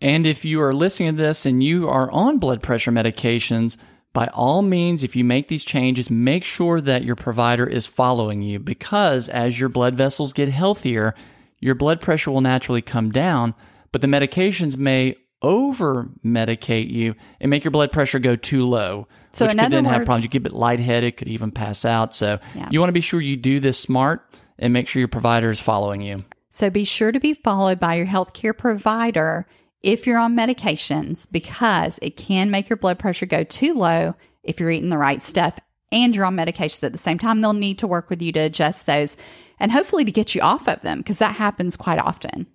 And 0.00 0.26
if 0.26 0.44
you 0.44 0.62
are 0.62 0.74
listening 0.74 1.16
to 1.16 1.22
this 1.22 1.44
and 1.44 1.62
you 1.62 1.88
are 1.88 2.10
on 2.10 2.38
blood 2.38 2.62
pressure 2.62 2.90
medications, 2.90 3.76
by 4.12 4.26
all 4.28 4.62
means, 4.62 5.04
if 5.04 5.14
you 5.14 5.24
make 5.24 5.48
these 5.48 5.64
changes, 5.64 6.10
make 6.10 6.42
sure 6.44 6.80
that 6.80 7.04
your 7.04 7.16
provider 7.16 7.66
is 7.66 7.86
following 7.86 8.42
you 8.42 8.58
because 8.58 9.28
as 9.28 9.58
your 9.60 9.68
blood 9.68 9.94
vessels 9.94 10.32
get 10.32 10.48
healthier, 10.48 11.14
your 11.60 11.74
blood 11.74 12.00
pressure 12.00 12.30
will 12.30 12.40
naturally 12.40 12.82
come 12.82 13.10
down, 13.10 13.54
but 13.92 14.00
the 14.00 14.08
medications 14.08 14.76
may 14.76 15.14
over 15.42 16.08
medicate 16.24 16.90
you 16.90 17.14
and 17.40 17.50
make 17.50 17.64
your 17.64 17.70
blood 17.70 17.92
pressure 17.92 18.18
go 18.18 18.36
too 18.36 18.66
low. 18.66 19.06
So 19.32 19.46
which 19.46 19.56
could 19.56 19.70
then 19.70 19.84
have 19.84 20.04
problems. 20.04 20.24
You 20.24 20.28
get 20.28 20.38
a 20.38 20.42
bit 20.42 20.52
lightheaded, 20.52 21.16
could 21.16 21.28
even 21.28 21.50
pass 21.50 21.84
out. 21.84 22.14
So 22.14 22.38
Yeah. 22.54 22.68
you 22.70 22.80
want 22.80 22.88
to 22.88 22.94
be 22.94 23.00
sure 23.00 23.20
you 23.20 23.36
do 23.36 23.60
this 23.60 23.78
smart 23.78 24.26
and 24.58 24.72
make 24.72 24.88
sure 24.88 25.00
your 25.00 25.08
provider 25.08 25.50
is 25.50 25.60
following 25.60 26.02
you. 26.02 26.24
So 26.50 26.68
be 26.68 26.84
sure 26.84 27.12
to 27.12 27.20
be 27.20 27.32
followed 27.32 27.78
by 27.78 27.94
your 27.94 28.06
healthcare 28.06 28.56
provider 28.56 29.46
if 29.82 30.06
you're 30.06 30.18
on 30.18 30.36
medications 30.36 31.26
because 31.30 31.98
it 32.02 32.16
can 32.16 32.50
make 32.50 32.68
your 32.68 32.76
blood 32.76 32.98
pressure 32.98 33.26
go 33.26 33.44
too 33.44 33.74
low 33.74 34.14
if 34.42 34.60
you're 34.60 34.70
eating 34.70 34.90
the 34.90 34.98
right 34.98 35.22
stuff 35.22 35.58
and 35.92 36.14
you're 36.14 36.24
on 36.24 36.36
medications 36.36 36.84
at 36.84 36.92
the 36.92 36.98
same 36.98 37.18
time. 37.18 37.40
They'll 37.40 37.52
need 37.52 37.78
to 37.78 37.86
work 37.86 38.10
with 38.10 38.22
you 38.22 38.32
to 38.32 38.40
adjust 38.40 38.86
those 38.86 39.16
and 39.58 39.72
hopefully 39.72 40.04
to 40.04 40.12
get 40.12 40.34
you 40.34 40.40
off 40.40 40.68
of 40.68 40.80
them 40.82 40.98
because 40.98 41.18
that 41.18 41.36
happens 41.36 41.76
quite 41.76 41.98
often. 41.98 42.46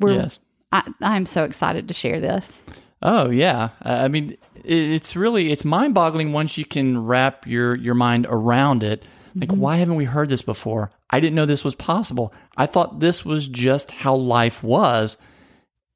We're, 0.00 0.14
Yes. 0.14 0.38
I, 0.72 0.90
I'm 1.00 1.26
so 1.26 1.44
excited 1.44 1.88
to 1.88 1.94
share 1.94 2.20
this. 2.20 2.62
Oh 3.02 3.28
yeah, 3.30 3.70
Uh, 3.84 4.00
I 4.02 4.08
mean, 4.08 4.36
it's 4.64 5.14
really 5.14 5.52
it's 5.52 5.64
mind 5.64 5.92
boggling 5.94 6.32
once 6.32 6.56
you 6.56 6.64
can 6.64 7.04
wrap 7.04 7.46
your 7.46 7.74
your 7.74 7.94
mind 7.94 8.26
around 8.30 8.82
it. 8.82 9.06
Like, 9.36 9.52
why 9.52 9.76
haven't 9.76 9.96
we 9.96 10.04
heard 10.04 10.30
this 10.30 10.42
before? 10.42 10.90
I 11.10 11.20
didn't 11.20 11.34
know 11.34 11.44
this 11.44 11.64
was 11.64 11.74
possible. 11.74 12.32
I 12.56 12.66
thought 12.66 13.00
this 13.00 13.24
was 13.24 13.46
just 13.48 13.90
how 13.90 14.14
life 14.14 14.62
was, 14.62 15.18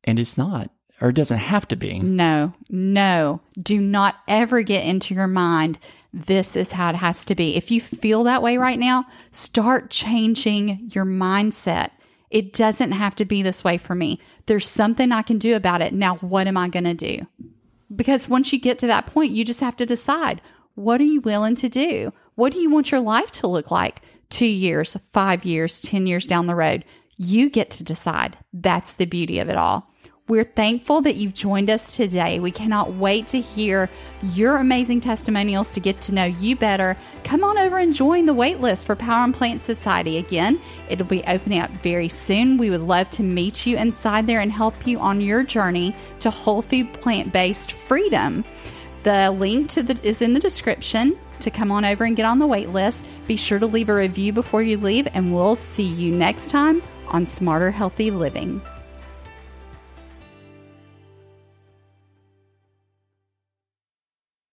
and 0.09 0.19
it's 0.19 0.39
not, 0.39 0.71
or 1.01 1.11
it 1.11 1.17
doesn't 1.17 1.39
have 1.39 1.69
to 1.69 1.77
be. 1.77 1.99
No, 1.99 2.55
no. 2.71 3.41
Do 3.59 3.79
not 3.81 4.17
ever 4.27 4.63
get 4.63 4.87
into 4.87 5.15
your 5.15 5.27
mind, 5.27 5.79
this 6.13 6.57
is 6.57 6.73
how 6.73 6.91
it 6.91 6.97
has 6.97 7.25
to 7.27 7.35
be. 7.35 7.57
If 7.57 7.71
you 7.71 7.81
feel 7.81 8.25
that 8.25 8.43
way 8.43 8.57
right 8.57 8.79
now, 8.79 9.05
start 9.31 9.91
changing 9.91 10.89
your 10.95 11.05
mindset. 11.05 11.91
It 12.31 12.53
doesn't 12.53 12.93
have 12.93 13.15
to 13.17 13.25
be 13.25 13.43
this 13.43 13.63
way 13.63 13.77
for 13.77 13.95
me. 13.95 14.19
There's 14.47 14.67
something 14.67 15.13
I 15.13 15.23
can 15.23 15.39
do 15.39 15.55
about 15.55 15.83
it. 15.83 15.93
Now, 15.93 16.17
what 16.17 16.47
am 16.47 16.57
I 16.57 16.69
going 16.69 16.85
to 16.85 16.95
do? 16.95 17.27
Because 17.95 18.29
once 18.29 18.53
you 18.53 18.59
get 18.59 18.79
to 18.79 18.87
that 18.87 19.07
point, 19.07 19.33
you 19.33 19.45
just 19.45 19.61
have 19.61 19.77
to 19.77 19.87
decide 19.87 20.41
what 20.75 21.01
are 21.01 21.05
you 21.05 21.21
willing 21.21 21.57
to 21.57 21.69
do? 21.69 22.13
What 22.35 22.53
do 22.53 22.61
you 22.61 22.71
want 22.71 22.93
your 22.93 23.01
life 23.01 23.31
to 23.33 23.47
look 23.47 23.71
like 23.71 24.01
two 24.31 24.47
years, 24.47 24.95
five 24.95 25.45
years, 25.45 25.81
10 25.81 26.07
years 26.07 26.27
down 26.27 26.47
the 26.47 26.55
road? 26.55 26.85
You 27.17 27.51
get 27.51 27.71
to 27.73 27.85
decide. 27.85 28.39
That's 28.53 28.95
the 28.95 29.07
beauty 29.07 29.41
of 29.41 29.49
it 29.49 29.57
all. 29.57 29.91
We're 30.29 30.45
thankful 30.45 31.01
that 31.03 31.17
you've 31.17 31.33
joined 31.33 31.71
us 31.71 31.97
today. 31.97 32.39
We 32.39 32.51
cannot 32.51 32.93
wait 32.93 33.29
to 33.29 33.41
hear 33.41 33.89
your 34.23 34.57
amazing 34.57 35.01
testimonials 35.01 35.73
to 35.73 35.81
get 35.81 36.03
to 36.03 36.15
know 36.15 36.27
you 36.27 36.55
better. 36.55 36.99
Come 37.25 37.43
on 37.43 37.57
over 37.57 37.79
and 37.79 37.95
join 37.95 38.27
the 38.27 38.35
waitlist 38.35 38.85
for 38.85 38.95
Power 38.95 39.23
on 39.23 39.33
Plant 39.33 39.63
Society. 39.63 40.19
Again, 40.19 40.61
it'll 40.91 41.07
be 41.07 41.25
opening 41.27 41.61
up 41.61 41.71
very 41.83 42.09
soon. 42.09 42.59
We 42.59 42.69
would 42.69 42.83
love 42.83 43.09
to 43.13 43.23
meet 43.23 43.65
you 43.65 43.79
inside 43.79 44.27
there 44.27 44.41
and 44.41 44.53
help 44.53 44.87
you 44.87 44.99
on 44.99 45.23
your 45.23 45.43
journey 45.45 45.97
to 46.21 46.29
whole 46.29 46.61
food 46.61 46.93
plant 46.93 47.33
based 47.33 47.73
freedom. 47.73 48.45
The 49.05 49.31
link 49.31 49.71
to 49.71 49.83
the 49.83 49.99
is 50.07 50.21
in 50.21 50.35
the 50.35 50.41
description 50.41 51.19
to 51.41 51.51
come 51.51 51.73
on 51.73 51.87
over 51.87 52.05
and 52.05 52.17
get 52.17 52.27
on 52.27 52.39
the 52.39 52.47
wait 52.47 52.69
list. 52.69 53.03
Be 53.27 53.37
sure 53.37 53.59
to 53.59 53.67
leave 53.67 53.89
a 53.89 53.95
review 53.95 54.35
before 54.35 54.61
you 54.61 54.77
leave, 54.77 55.09
and 55.15 55.33
we'll 55.33 55.57
see 55.57 55.85
you 55.85 56.13
next 56.13 56.51
time 56.51 56.83
on 57.07 57.25
Smarter 57.25 57.71
Healthy 57.71 58.11
Living. 58.11 58.61